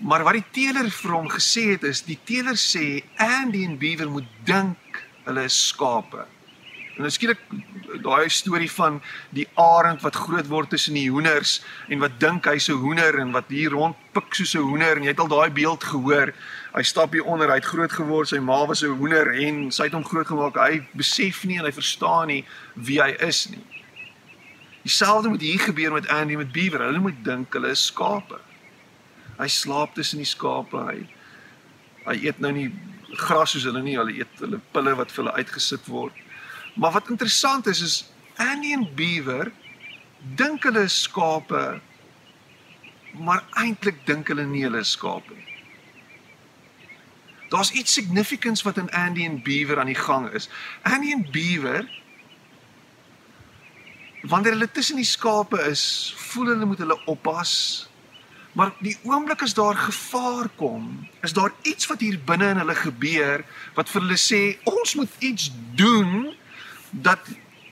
Maar 0.00 0.24
wat 0.24 0.38
die 0.38 0.46
teeler 0.54 0.88
vir 0.94 1.12
hom 1.12 1.28
gesê 1.28 1.72
het 1.74 1.84
is, 1.84 2.04
die 2.06 2.18
teeler 2.24 2.56
sê 2.56 3.02
Andy 3.20 3.64
en 3.66 3.76
Beaver 3.80 4.08
moet 4.08 4.28
dink 4.48 5.02
hulle 5.26 5.44
is 5.44 5.58
skape. 5.68 6.24
En 7.00 7.06
nou 7.08 7.12
skielik 7.16 7.40
daai 8.04 8.28
storie 8.28 8.68
van 8.68 8.98
die 9.32 9.46
arend 9.56 10.02
wat 10.04 10.18
groot 10.20 10.48
word 10.52 10.68
tussen 10.74 10.98
die 10.98 11.06
hoenders 11.08 11.62
en 11.88 12.02
wat 12.02 12.18
dink 12.20 12.44
hy's 12.44 12.68
'n 12.68 12.76
hoender 12.76 13.16
en 13.22 13.32
wat 13.32 13.48
hier 13.48 13.72
rond 13.72 13.96
pik 14.12 14.34
soos 14.36 14.52
'n 14.54 14.68
hoender 14.68 14.96
en 14.96 15.02
jy 15.02 15.08
het 15.08 15.20
al 15.24 15.32
daai 15.32 15.50
beeld 15.50 15.84
gehoor. 15.84 16.34
Hy 16.74 16.82
stap 16.82 17.12
hier 17.12 17.24
onder, 17.24 17.48
hy 17.48 17.54
het 17.54 17.64
groot 17.64 17.92
geword, 17.92 18.28
sy 18.28 18.38
ma 18.38 18.66
was 18.66 18.82
'n 18.82 18.98
hoender 19.00 19.32
en 19.32 19.72
sy 19.72 19.84
het 19.84 19.92
hom 19.92 20.04
groot 20.04 20.26
gemaak. 20.26 20.56
Hy 20.56 20.86
besef 20.92 21.44
nie 21.44 21.58
en 21.58 21.64
hy 21.64 21.72
verstaan 21.72 22.26
nie 22.26 22.44
wie 22.74 23.00
hy 23.00 23.16
is 23.18 23.48
nie. 23.48 23.64
Dieselfde 24.82 25.28
moet 25.28 25.40
hier 25.40 25.60
gebeur 25.60 25.92
met 25.92 26.08
Andy 26.08 26.36
met 26.36 26.52
Beaver. 26.52 26.80
Hulle 26.80 26.98
moet 26.98 27.24
dink 27.24 27.52
hulle 27.52 27.70
is 27.70 27.86
skape. 27.86 28.38
Hy 29.38 29.48
slaap 29.48 29.94
tussen 29.94 30.18
die 30.18 30.26
skape. 30.26 30.76
Hy 30.76 31.08
hy 32.04 32.26
eet 32.26 32.40
nou 32.40 32.52
nie 32.52 32.72
gras 33.12 33.50
soos 33.50 33.64
hulle 33.64 33.82
nie, 33.82 33.96
hulle 33.96 34.12
eet 34.12 34.38
hulle 34.38 34.60
pille 34.72 34.94
wat 34.94 35.10
vir 35.10 35.24
hulle 35.24 35.36
uitgesit 35.36 35.86
word. 35.86 36.12
Maar 36.74 36.92
wat 36.92 37.08
interessant 37.08 37.66
is 37.66 37.80
is 37.80 38.10
Annie 38.36 38.72
en 38.76 38.88
Beaver 38.94 39.52
dink 40.36 40.62
hulle 40.62 40.82
is 40.88 41.02
skape 41.02 41.80
maar 43.12 43.44
eintlik 43.58 44.06
dink 44.06 44.28
hulle 44.28 44.46
nie 44.46 44.62
hulle 44.62 44.84
is 44.84 44.92
skape 44.94 45.34
nie. 45.34 45.46
Daar's 47.50 47.72
iets 47.74 47.92
significants 47.92 48.62
wat 48.62 48.76
in 48.78 48.90
Andy 48.90 49.24
en 49.24 49.42
Beaver 49.42 49.78
aan 49.78 49.90
die 49.90 49.98
gang 49.98 50.28
is. 50.30 50.48
Andy 50.82 51.10
en 51.12 51.26
Beaver 51.30 51.88
wanneer 54.22 54.52
hulle 54.52 54.70
tussen 54.70 54.96
die 54.96 55.08
skape 55.08 55.58
is, 55.70 56.14
voel 56.16 56.52
hulle 56.52 56.64
moet 56.64 56.78
hulle 56.78 56.98
oppas. 57.10 57.52
Maar 58.52 58.70
die 58.84 58.96
oomblik 59.02 59.42
as 59.42 59.54
daar 59.54 59.74
gevaar 59.74 60.50
kom, 60.56 61.08
is 61.26 61.32
daar 61.32 61.52
iets 61.62 61.86
wat 61.86 62.00
hier 62.00 62.18
binne 62.24 62.52
in 62.54 62.60
hulle 62.62 62.74
gebeur 62.74 63.44
wat 63.74 63.90
vir 63.90 64.02
hulle 64.04 64.18
sê 64.20 64.42
ons 64.70 64.94
moet 64.98 65.16
iets 65.18 65.50
doen 65.78 66.30
dat 66.90 67.20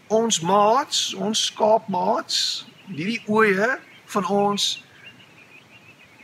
ons 0.09 0.41
maats, 0.41 1.15
ons 1.15 1.45
skaapmaats, 1.51 2.67
hierdie 2.89 3.21
oeye 3.29 3.79
van 4.15 4.27
ons 4.33 4.69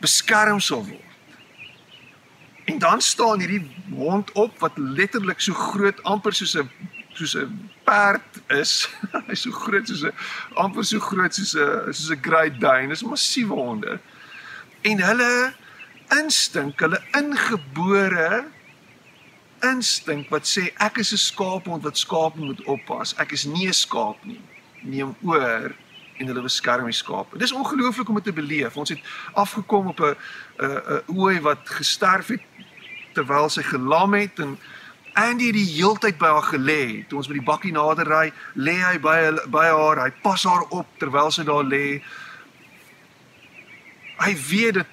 beskerm 0.00 0.60
sal 0.60 0.84
word. 0.86 1.00
En 2.64 2.78
dan 2.80 3.00
staan 3.00 3.40
hierdie 3.44 3.64
hond 3.92 4.32
op 4.32 4.58
wat 4.58 4.76
letterlik 4.76 5.40
so 5.40 5.52
groot 5.52 6.00
amper 6.02 6.32
soos 6.32 6.56
'n 6.56 6.70
soos 7.12 7.36
'n 7.36 7.70
perd 7.84 8.40
is. 8.48 8.88
Hy's 9.28 9.42
so 9.44 9.50
groot 9.50 9.86
soos 9.88 10.04
'n 10.04 10.14
amper 10.54 10.84
so 10.84 10.98
groot 10.98 11.34
soos 11.34 11.54
'n 11.54 11.92
soos 11.92 12.10
'n 12.10 12.22
Great 12.22 12.60
Dane. 12.60 12.88
Dis 12.88 13.02
'n 13.02 13.08
massiewe 13.08 13.54
honde. 13.54 14.00
En 14.82 15.00
hulle 15.00 15.52
instink, 16.20 16.80
hulle 16.80 17.00
ingebore 17.12 18.44
instink 19.72 20.28
wat 20.32 20.48
sê 20.48 20.70
ek 20.78 20.98
is 20.98 21.12
'n 21.12 21.22
skaaphond 21.30 21.82
wat 21.82 21.98
skaap 21.98 22.36
moet 22.36 22.62
oppas. 22.64 23.14
Ek 23.18 23.32
is 23.32 23.44
nie 23.44 23.66
'n 23.68 23.72
skaap 23.72 24.24
nie. 24.24 24.40
Neem 24.82 25.16
oor 25.22 25.74
en 26.18 26.26
hulle 26.30 26.44
beskerm 26.44 26.86
die 26.86 26.94
skape. 26.94 27.38
Dis 27.38 27.52
ongelooflik 27.52 28.08
om 28.08 28.14
dit 28.20 28.24
te 28.24 28.32
beleef. 28.32 28.76
Ons 28.76 28.94
het 28.94 29.00
afgekom 29.34 29.86
op 29.86 30.00
'n 30.00 30.16
'n 30.58 31.02
ooi 31.18 31.40
wat 31.40 31.62
gesterf 31.64 32.28
het 32.28 32.42
terwyl 33.14 33.48
sy 33.48 33.62
gelam 33.62 34.14
het 34.14 34.38
en 34.38 34.58
Andy 35.14 35.46
het 35.46 35.54
die 35.54 35.74
heeltyd 35.76 36.18
by 36.18 36.26
haar 36.26 36.48
gelê. 36.50 37.06
Toe 37.06 37.18
ons 37.18 37.28
by 37.30 37.34
die 37.34 37.46
bakkie 37.46 37.72
nader 37.72 38.08
ry, 38.08 38.32
lê 38.58 38.74
hy 38.82 38.98
by 38.98 39.30
by 39.46 39.66
haar. 39.70 40.00
Hy 40.02 40.10
pas 40.22 40.44
haar 40.44 40.66
op 40.70 40.86
terwyl 40.98 41.30
sy 41.30 41.44
daar 41.46 41.62
lê. 41.62 42.02
Hy 44.18 44.34
weet 44.50 44.74
dit 44.74 44.86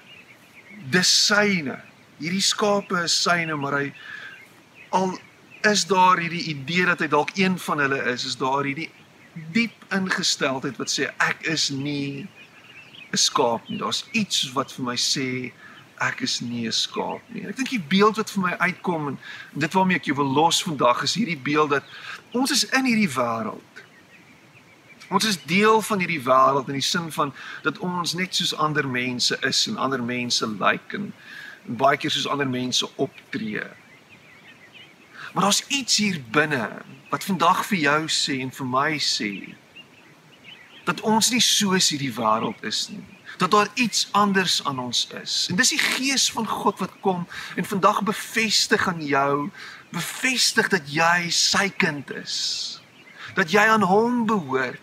dis 0.90 1.26
syne. 1.26 1.80
Hierdie 2.20 2.40
skape 2.40 3.02
is 3.02 3.22
syne, 3.22 3.56
maar 3.56 3.72
hy 3.72 3.92
al 4.92 5.18
is 5.68 5.86
daar 5.86 6.18
hierdie 6.18 6.44
idee 6.52 6.84
dat 6.84 7.00
hy 7.00 7.08
dalk 7.08 7.30
een 7.38 7.58
van 7.58 7.78
hulle 7.78 8.00
is, 8.12 8.24
is 8.26 8.36
daar 8.36 8.66
hierdie 8.66 8.90
diep 9.54 9.84
ingesteldheid 9.94 10.76
wat 10.76 10.92
sê 10.92 11.08
ek 11.24 11.46
is 11.48 11.70
nie 11.70 12.28
'n 13.12 13.16
skaap 13.16 13.68
nie. 13.68 13.78
Daar's 13.78 14.04
iets 14.12 14.52
wat 14.52 14.72
vir 14.72 14.84
my 14.84 14.96
sê 14.96 15.52
ek 16.00 16.20
is 16.20 16.40
nie 16.40 16.66
'n 16.66 16.72
skaap 16.72 17.22
nie. 17.28 17.46
Ek 17.46 17.56
dink 17.56 17.70
die 17.70 17.86
beeld 17.88 18.16
wat 18.16 18.30
vir 18.30 18.42
my 18.42 18.52
uitkom 18.58 19.08
en 19.08 19.18
dit 19.52 19.72
waarmee 19.72 19.96
ek 19.96 20.04
jou 20.04 20.16
wil 20.16 20.32
los 20.32 20.62
vandag 20.62 21.02
is 21.02 21.14
hierdie 21.14 21.42
beeld 21.42 21.70
dat 21.70 21.84
ons 22.32 22.50
is 22.50 22.64
in 22.64 22.84
hierdie 22.84 23.14
wêreld. 23.14 23.72
Ons 25.10 25.24
is 25.24 25.44
deel 25.44 25.82
van 25.82 25.98
hierdie 25.98 26.24
wêreld 26.24 26.68
in 26.68 26.74
die 26.74 26.88
sin 26.88 27.12
van 27.12 27.34
dat 27.62 27.78
ons 27.78 28.14
net 28.14 28.34
soos 28.34 28.54
ander 28.54 28.88
mense 28.88 29.36
is 29.40 29.66
en 29.66 29.76
ander 29.76 30.02
mense 30.02 30.46
lyk 30.46 30.60
like 30.60 30.96
en, 30.96 31.12
en 31.68 31.76
baie 31.76 31.96
keer 31.96 32.10
soos 32.10 32.28
ander 32.28 32.48
mense 32.48 32.88
optree. 32.96 33.64
Maar 35.32 35.42
daar's 35.42 35.64
iets 35.66 35.96
hier 35.96 36.20
binne 36.30 36.82
wat 37.10 37.24
vandag 37.24 37.66
vir 37.66 37.78
jou 37.78 38.00
sê 38.08 38.38
en 38.40 38.52
vir 38.52 38.66
my 38.68 38.90
sê 39.00 39.32
dat 40.84 41.00
ons 41.06 41.30
nie 41.30 41.40
soos 41.40 41.92
hierdie 41.92 42.12
wêreld 42.12 42.64
is 42.66 42.88
nie. 42.90 43.04
Dat 43.38 43.50
daar 43.50 43.68
iets 43.74 44.08
anders 44.18 44.64
aan 44.64 44.78
ons 44.82 45.06
is. 45.22 45.46
En 45.50 45.56
dis 45.56 45.72
die 45.72 45.78
gees 45.78 46.26
van 46.34 46.46
God 46.46 46.78
wat 46.82 46.96
kom 47.00 47.26
en 47.56 47.64
vandag 47.64 48.02
bevestig 48.02 48.88
aan 48.88 49.00
jou, 49.06 49.50
bevestig 49.94 50.68
dat 50.68 50.90
jy 50.90 51.30
sy 51.30 51.68
kind 51.70 52.10
is. 52.10 52.36
Dat 53.38 53.54
jy 53.54 53.62
aan 53.72 53.86
hom 53.86 54.26
behoort 54.26 54.80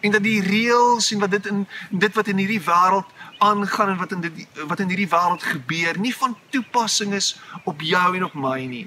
en 0.00 0.10
dat 0.10 0.22
die 0.22 0.42
reëls 0.42 1.12
en 1.12 1.18
wat 1.18 1.30
dit 1.30 1.46
in 1.46 1.64
dit 1.90 2.14
wat 2.14 2.28
in 2.30 2.38
hierdie 2.38 2.62
wêreld 2.62 3.08
aangaan 3.38 3.94
en 3.94 3.98
wat 3.98 4.12
in 4.12 4.20
dit 4.20 4.44
wat 4.70 4.80
in 4.80 4.90
hierdie 4.92 5.10
wêreld 5.10 5.42
gebeur 5.42 5.98
nie 5.98 6.14
van 6.14 6.36
toepassing 6.54 7.14
is 7.14 7.34
op 7.64 7.82
jou 7.82 8.06
en 8.16 8.24
op 8.24 8.34
my 8.34 8.60
nie 8.66 8.86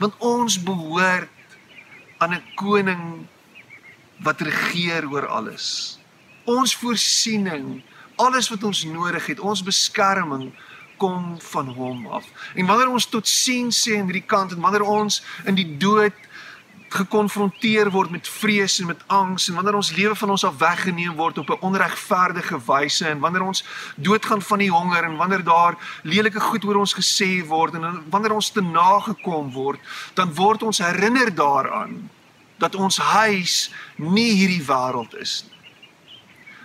want 0.00 0.16
ons 0.24 0.56
behoort 0.64 1.28
aan 2.18 2.34
'n 2.34 2.44
koning 2.54 3.26
wat 4.20 4.40
regeer 4.40 5.08
oor 5.08 5.26
alles. 5.26 5.98
Ons 6.44 6.76
voorsiening, 6.76 7.82
alles 8.16 8.48
wat 8.48 8.64
ons 8.64 8.84
nodig 8.84 9.26
het, 9.26 9.40
ons 9.40 9.62
beskerming 9.62 10.52
kom 10.96 11.40
van 11.40 11.68
hom 11.68 12.06
af. 12.06 12.24
En 12.54 12.66
wanneer 12.66 12.88
ons 12.88 13.06
tot 13.06 13.28
sien 13.28 13.70
sê 13.72 13.96
aan 13.96 14.08
hierdie 14.08 14.26
kant 14.26 14.52
en 14.52 14.60
wanneer 14.60 14.84
ons 14.84 15.22
in 15.44 15.56
die 15.56 15.76
dood 15.76 16.16
gekonfronteer 16.90 17.90
word 17.90 18.10
met 18.10 18.28
vrees 18.28 18.80
en 18.80 18.86
met 18.90 19.02
angs 19.06 19.48
en 19.48 19.54
wanneer 19.54 19.78
ons 19.78 19.92
lewe 19.94 20.14
van 20.18 20.30
ons 20.30 20.44
af 20.44 20.58
weggeneem 20.58 21.14
word 21.16 21.38
op 21.38 21.50
'n 21.50 21.62
onregverdige 21.70 22.58
wyse 22.66 23.06
en 23.06 23.18
wanneer 23.18 23.42
ons 23.42 23.64
doodgaan 23.96 24.42
van 24.42 24.58
die 24.58 24.70
honger 24.70 25.04
en 25.04 25.16
wanneer 25.16 25.44
daar 25.44 25.78
lelike 26.02 26.40
goed 26.40 26.64
oor 26.64 26.82
ons 26.82 26.94
gesê 26.94 27.46
word 27.46 27.74
en 27.74 28.02
wanneer 28.10 28.32
ons 28.32 28.50
te 28.50 28.60
nagekom 28.60 29.52
word 29.52 29.80
dan 30.14 30.34
word 30.34 30.62
ons 30.62 30.78
herinner 30.78 31.34
daaraan 31.34 32.10
dat 32.60 32.74
ons 32.74 32.98
huis 32.98 33.70
nie 33.96 34.32
hierdie 34.36 34.64
wêreld 34.64 35.16
is 35.16 35.44
nie. 35.48 35.58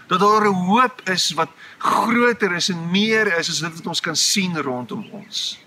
Dat 0.08 0.20
daar 0.20 0.46
'n 0.46 0.54
hoop 0.70 1.02
is 1.10 1.32
wat 1.34 1.50
groter 1.78 2.52
is 2.56 2.70
en 2.70 2.92
meer 2.92 3.38
is 3.38 3.50
as 3.50 3.60
dit 3.60 3.76
wat 3.76 3.88
ons 3.88 4.00
kan 4.00 4.16
sien 4.16 4.58
rondom 4.62 5.10
ons. 5.12 5.60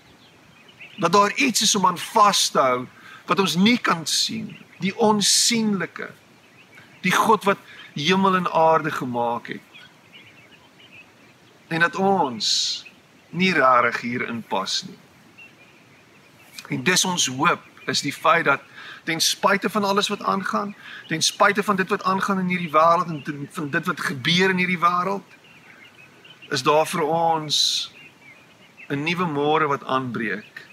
Dat 0.97 1.11
daar 1.11 1.33
iets 1.35 1.61
is 1.61 1.75
om 1.75 1.85
aan 1.85 1.97
vas 1.97 2.49
te 2.49 2.59
hou 2.59 2.87
wat 3.29 3.39
ons 3.39 3.55
nie 3.55 3.77
kan 3.77 4.05
sien, 4.09 4.57
die 4.81 4.95
onsigbare. 4.97 6.09
Die 7.05 7.13
God 7.15 7.45
wat 7.47 7.61
hemel 7.93 8.35
en 8.35 8.49
aarde 8.51 8.91
gemaak 8.91 9.47
het. 9.53 9.83
En 11.69 11.85
dat 11.85 11.95
ons 11.95 12.49
nie 13.29 13.53
rarig 13.53 14.01
hier 14.01 14.25
inpas 14.27 14.81
nie. 14.87 14.97
En 16.69 16.83
dis 16.83 17.05
ons 17.05 17.27
hoop 17.37 17.65
is 17.89 18.01
die 18.05 18.13
feit 18.13 18.45
dat 18.45 18.65
ten 19.07 19.21
spyte 19.21 19.69
van 19.69 19.83
alles 19.83 20.09
wat 20.11 20.21
aangaan, 20.21 20.75
ten 21.07 21.21
spyte 21.21 21.63
van 21.63 21.75
dit 21.75 21.89
wat 21.89 22.03
aangaan 22.03 22.43
in 22.43 22.51
hierdie 22.51 22.73
wêreld 22.73 23.09
en 23.09 23.23
ten, 23.23 23.47
van 23.51 23.69
dit 23.69 23.85
wat 23.85 24.01
gebeur 24.09 24.49
in 24.49 24.61
hierdie 24.61 24.81
wêreld, 24.81 25.37
is 26.49 26.65
daar 26.65 26.85
vir 26.89 27.05
ons 27.05 27.91
'n 28.89 29.03
nuwe 29.03 29.25
môre 29.25 29.67
wat 29.69 29.85
aanbreek 29.85 30.65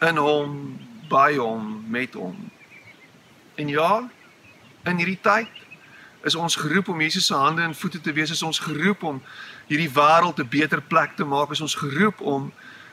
in 0.00 0.16
hom 0.16 0.78
by 1.08 1.36
hom 1.36 1.84
met 1.88 2.14
hom. 2.14 2.36
En 3.58 3.68
ja, 3.68 4.08
in 4.84 4.96
hierdie 4.96 5.20
tyd 5.20 5.48
is 6.22 6.34
ons 6.34 6.56
geroep 6.56 6.88
om 6.88 7.00
Jesus 7.00 7.26
se 7.26 7.34
hande 7.34 7.62
en 7.62 7.74
voete 7.74 8.00
te 8.00 8.12
wees, 8.12 8.30
is 8.30 8.42
ons 8.42 8.58
geroep 8.58 9.02
om 9.02 9.22
hierdie 9.66 9.90
wêreld 9.90 10.38
'n 10.38 10.48
beter 10.48 10.82
plek 10.82 11.16
te 11.16 11.24
maak, 11.24 11.50
is 11.50 11.60
ons 11.60 11.74
geroep 11.74 12.20
om 12.20 12.52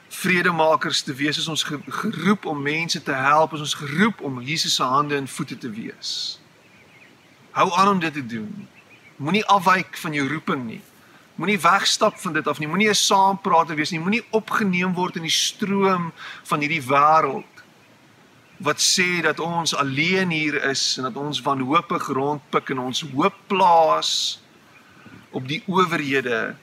vredemakers 0.09 1.01
te 1.01 1.13
wees, 1.13 1.37
is 1.37 1.47
ons 1.47 1.63
geroep 1.89 2.45
om 2.45 2.61
mense 2.61 3.03
te 3.03 3.11
help, 3.11 3.53
is 3.53 3.59
ons 3.59 3.73
geroep 3.73 4.21
om 4.21 4.41
Jesus 4.41 4.75
se 4.75 4.83
hande 4.83 5.15
en 5.15 5.27
voete 5.27 5.57
te 5.57 5.69
wees. 5.69 6.39
Hou 7.51 7.71
aan 7.73 7.87
om 7.87 7.99
dit 7.99 8.13
te 8.13 8.25
doen. 8.25 8.67
Moenie 9.15 9.45
afwyk 9.45 9.97
van 9.97 10.13
jou 10.13 10.27
roeping 10.27 10.65
nie. 10.65 10.81
Moenie 11.35 11.59
wegstap 11.59 12.19
van 12.19 12.33
dit 12.33 12.47
af 12.47 12.59
nie. 12.59 12.67
Moenie 12.67 12.89
'n 12.89 12.95
saamprater 12.95 13.75
wees 13.75 13.91
nie. 13.91 13.99
Moenie 13.99 14.25
opgeneem 14.29 14.93
word 14.93 15.15
in 15.15 15.21
die 15.21 15.31
stroom 15.31 16.13
van 16.43 16.59
hierdie 16.59 16.83
wêreld 16.83 17.54
wat 18.57 18.79
sê 18.79 19.21
dat 19.21 19.39
ons 19.39 19.75
alleen 19.75 20.29
hier 20.29 20.55
is 20.63 20.97
en 20.97 21.03
dat 21.09 21.17
ons 21.19 21.41
wanhoopig 21.41 22.07
rondpik 22.07 22.69
en 22.69 22.79
ons 22.79 23.03
hoop 23.11 23.35
plaas 23.47 24.41
op 25.35 25.47
die 25.47 25.63
owerhede 25.67 26.55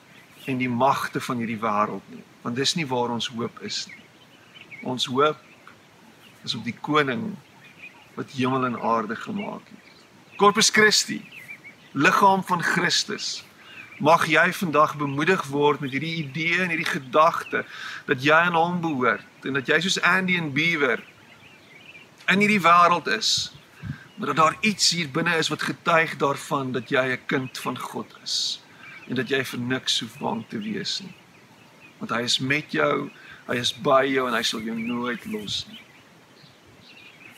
en 0.44 0.58
die 0.58 0.70
magte 0.70 1.20
van 1.20 1.42
hierdie 1.42 1.60
wêreld 1.60 2.06
nie. 2.08 2.24
Want 2.42 2.56
dis 2.56 2.74
nie 2.74 2.86
waar 2.88 3.12
ons 3.12 3.28
hoop 3.28 3.60
is 3.60 3.84
nie. 3.86 4.00
Ons 4.88 5.06
hoop 5.06 5.38
is 6.42 6.56
op 6.56 6.64
die 6.64 6.76
koning 6.80 7.34
wat 8.16 8.32
hemel 8.36 8.66
en 8.66 8.80
aarde 8.80 9.16
gemaak 9.16 9.68
het. 9.68 9.88
Corpus 10.40 10.72
Christi 10.72 11.20
liggaam 11.92 12.42
van 12.48 12.62
Christus 12.64 13.44
mag 14.02 14.24
jy 14.26 14.48
vandag 14.56 14.96
bemoedig 14.98 15.44
word 15.52 15.84
met 15.84 15.92
hierdie 15.92 16.24
idee 16.24 16.58
en 16.64 16.72
hierdie 16.72 16.88
gedagte 16.88 17.62
dat 18.08 18.24
jy 18.24 18.34
aan 18.48 18.56
hom 18.56 18.80
behoort 18.82 19.46
en 19.46 19.60
dat 19.60 19.68
jy 19.68 19.78
soos 19.84 20.00
Andy 20.00 20.38
en 20.40 20.50
Beaver 20.56 21.04
in 22.32 22.42
hierdie 22.42 22.62
wêreld 22.64 23.08
is, 23.12 23.52
maar 24.16 24.32
dat 24.32 24.36
daar 24.36 24.56
iets 24.60 24.90
hier 24.90 25.10
binne 25.10 25.36
is 25.36 25.48
wat 25.52 25.62
getuig 25.62 26.16
daarvan 26.16 26.72
dat 26.72 26.88
jy 26.88 27.04
'n 27.12 27.26
kind 27.26 27.58
van 27.58 27.78
God 27.78 28.16
is 28.22 28.60
en 29.08 29.14
dat 29.14 29.28
jy 29.28 29.44
vir 29.44 29.58
niks 29.58 30.00
hoef 30.00 30.18
bang 30.18 30.44
te 30.48 30.58
wees 30.58 31.00
nie. 31.00 31.14
Want 31.98 32.10
hy 32.10 32.22
is 32.22 32.38
met 32.38 32.72
jou, 32.72 33.10
hy 33.46 33.56
is 33.56 33.72
by 33.72 34.04
jou 34.06 34.28
en 34.28 34.34
hy 34.34 34.42
sal 34.42 34.60
jou 34.60 34.78
nooit 34.78 35.24
los 35.24 35.66
nie. 35.68 35.80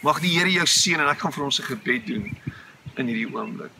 Mag 0.02 0.20
die 0.20 0.38
Here 0.38 0.50
jou 0.50 0.66
seën 0.66 1.00
en 1.00 1.08
ek 1.08 1.18
gaan 1.18 1.32
vir 1.32 1.44
ons 1.44 1.60
'n 1.60 1.64
gebed 1.64 2.06
doen 2.06 2.36
in 2.96 3.06
hierdie 3.06 3.34
oomblik. 3.34 3.72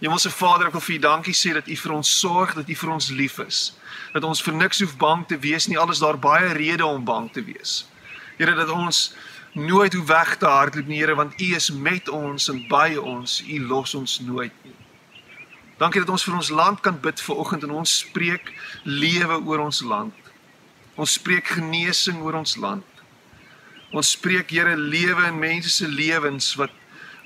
Hemelse 0.00 0.30
Vader, 0.30 0.66
ek 0.66 0.72
wil 0.72 0.80
vir 0.80 0.96
U 0.96 0.98
dankie 0.98 1.34
sê 1.34 1.52
dat 1.52 1.68
U 1.68 1.76
vir 1.76 1.92
ons 1.92 2.18
sorg, 2.20 2.54
dat 2.54 2.68
U 2.68 2.74
vir 2.74 2.90
ons 2.90 3.10
lief 3.10 3.38
is. 3.38 3.72
Dat 4.12 4.24
ons 4.24 4.42
vir 4.42 4.54
niks 4.54 4.80
hoef 4.80 4.96
bang 4.96 5.26
te 5.26 5.38
wees 5.38 5.68
nie, 5.68 5.78
alles 5.78 5.98
daar 5.98 6.18
baie 6.18 6.52
redes 6.52 6.86
om 6.86 7.04
bang 7.04 7.32
te 7.32 7.44
wees. 7.44 7.86
Here 8.36 8.54
dat 8.54 8.68
ons 8.68 9.14
nooit 9.56 9.94
hoe 9.94 10.04
weg 10.04 10.36
te 10.36 10.46
hardloop 10.46 10.86
nie 10.86 10.98
Here 11.00 11.14
want 11.14 11.40
U 11.40 11.54
is 11.56 11.70
met 11.70 12.08
ons 12.12 12.48
en 12.52 12.60
by 12.68 12.96
ons 13.00 13.40
U 13.48 13.60
los 13.66 13.94
ons 13.94 14.18
nooit 14.20 14.52
nie. 14.64 14.74
Dankie 15.80 16.00
dat 16.00 16.12
ons 16.12 16.24
vir 16.24 16.36
ons 16.36 16.50
land 16.52 16.80
kan 16.84 17.00
bid 17.00 17.20
ver 17.20 17.40
oggend 17.40 17.64
en 17.64 17.72
ons 17.80 17.96
spreek 18.04 18.52
lewe 18.84 19.40
oor 19.48 19.64
ons 19.64 19.80
land. 19.80 20.14
Ons 20.96 21.16
spreek 21.16 21.56
genesing 21.56 22.20
oor 22.24 22.36
ons 22.42 22.56
land. 22.60 23.02
Ons 23.96 24.12
spreek 24.16 24.52
Here 24.52 24.76
lewe 24.76 25.24
in 25.30 25.40
mense 25.40 25.72
se 25.72 25.88
lewens 25.88 26.52
wat 26.60 26.72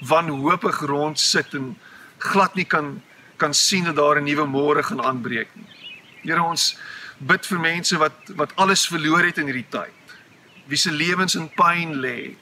wanhoopig 0.07 0.81
rond 0.87 1.19
sit 1.19 1.55
en 1.55 1.75
glad 2.19 2.55
nie 2.55 2.67
kan 2.67 3.01
kan 3.41 3.55
sien 3.57 3.85
dat 3.85 3.97
daar 3.97 4.21
'n 4.21 4.25
nuwe 4.25 4.47
môre 4.47 4.83
gaan 4.83 5.01
aanbreek 5.01 5.49
nie. 5.55 5.67
Here 6.23 6.43
ons 6.43 6.77
bid 7.19 7.47
vir 7.47 7.59
mense 7.59 7.97
wat 7.99 8.15
wat 8.37 8.53
alles 8.57 8.87
verloor 8.87 9.25
het 9.25 9.39
in 9.39 9.47
hierdie 9.47 9.71
tyd 9.71 10.00
wie 10.71 10.79
se 10.79 10.93
lewens 10.95 11.35
in 11.35 11.49
pyn 11.59 11.97
lê. 12.01 12.37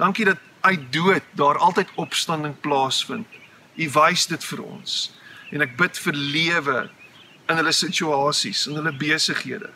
Dankie 0.00 0.24
dat 0.24 0.40
uit 0.60 0.92
dood 0.92 1.22
daar 1.36 1.58
altyd 1.58 1.92
opstanding 2.00 2.56
plaasvind. 2.60 3.28
U 3.76 3.90
wys 3.96 4.26
dit 4.26 4.44
vir 4.44 4.64
ons. 4.64 4.96
En 5.52 5.64
ek 5.64 5.76
bid 5.76 6.00
vir 6.06 6.16
lewe 6.16 6.80
in 7.50 7.60
hulle 7.60 7.72
situasies, 7.74 8.66
in 8.70 8.78
hulle 8.80 8.92
besighede. 8.96 9.70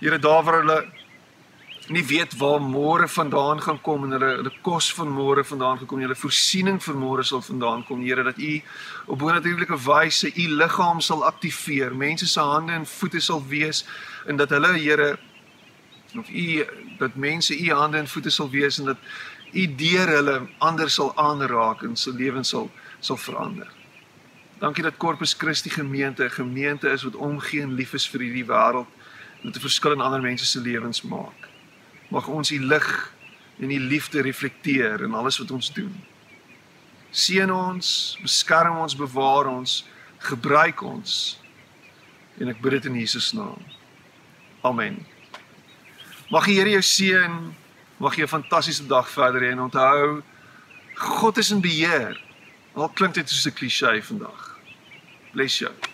Here, 0.00 0.18
daar 0.18 0.44
waar 0.44 0.60
hulle 0.60 0.80
nie 1.90 2.04
weet 2.06 2.36
waar 2.38 2.60
môre 2.62 3.08
vandaan 3.10 3.62
gaan 3.62 3.80
kom 3.82 4.04
en 4.06 4.14
hulle 4.14 4.28
hulle 4.36 4.52
kos 4.62 4.92
van 4.94 5.10
môre 5.10 5.42
vandaan 5.46 5.80
gekom, 5.80 6.02
hulle 6.04 6.18
voorsiening 6.18 6.78
vir 6.84 6.98
môre 6.98 7.24
sal 7.26 7.42
vandaan 7.42 7.82
kom, 7.88 8.04
Here, 8.06 8.22
dat 8.22 8.38
U 8.38 8.52
op 9.06 9.18
bonatuurlike 9.18 9.78
wyse 9.86 10.30
U 10.30 10.46
liggaam 10.60 11.00
sal 11.02 11.24
aktiveer, 11.26 11.94
mense 11.94 12.28
se 12.30 12.40
hande 12.40 12.76
en 12.78 12.86
voete 12.86 13.20
sal 13.20 13.42
wees 13.48 13.82
en 14.26 14.38
dat 14.38 14.54
hulle, 14.54 14.76
Here, 14.78 15.16
of 16.18 16.30
u 16.30 16.64
dat 16.98 17.14
mense 17.14 17.58
u 17.58 17.70
hande 17.72 17.98
en 17.98 18.08
voete 18.08 18.30
sal 18.30 18.50
wees 18.50 18.78
en 18.78 18.84
dat 18.84 18.98
u 19.52 19.74
deur 19.74 20.08
hulle 20.08 20.48
ander 20.58 20.90
sal 20.90 21.16
aanraak 21.16 21.82
en 21.82 21.96
se 21.96 22.12
lewens 22.12 22.48
sal 22.48 22.70
sal 23.00 23.16
verander. 23.16 23.68
Dankie 24.58 24.82
dat 24.82 24.96
Corpus 24.96 25.34
Christi 25.38 25.70
gemeente 25.70 26.24
'n 26.24 26.30
gemeente 26.30 26.88
is 26.88 27.02
wat 27.02 27.16
omgee 27.16 27.62
en 27.62 27.74
lief 27.74 27.92
is 27.92 28.08
vir 28.08 28.20
hierdie 28.20 28.44
wêreld 28.44 28.86
en 29.42 29.48
'n 29.48 29.60
verskil 29.60 29.92
in 29.92 30.00
ander 30.00 30.20
mense 30.20 30.44
se 30.44 30.60
lewens 30.60 31.02
maak. 31.02 31.48
Mag 32.08 32.26
ons 32.26 32.50
u 32.50 32.60
lig 32.64 33.14
en 33.58 33.70
u 33.70 33.78
liefde 33.78 34.20
reflekteer 34.20 35.00
in 35.00 35.14
alles 35.14 35.38
wat 35.38 35.50
ons 35.50 35.72
doen. 35.72 36.04
Seën 37.10 37.52
ons, 37.52 38.18
beskerm 38.22 38.76
ons, 38.76 38.96
bewaar 38.96 39.46
ons, 39.46 39.86
gebruik 40.18 40.82
ons. 40.82 41.40
En 42.38 42.48
ek 42.48 42.60
bid 42.60 42.70
dit 42.70 42.84
in 42.84 42.94
Jesus 42.94 43.32
naam. 43.32 43.58
Amen. 44.60 45.06
Mag 46.30 46.46
die 46.46 46.60
Here 46.60 46.70
jou 46.70 46.82
seën. 46.82 47.32
Mag 47.98 48.14
jy 48.14 48.22
'n 48.22 48.28
fantastiese 48.30 48.86
dag 48.86 49.08
verder 49.10 49.42
hê 49.42 49.50
en 49.50 49.66
onthou 49.66 50.22
God 50.94 51.38
is 51.38 51.50
in 51.50 51.60
beheer. 51.60 52.14
Al 52.74 52.88
klink 52.88 53.14
dit 53.14 53.28
soos 53.28 53.46
'n 53.46 53.52
klise 53.52 54.02
vandag. 54.02 54.58
Bless 55.32 55.58
jou. 55.58 55.89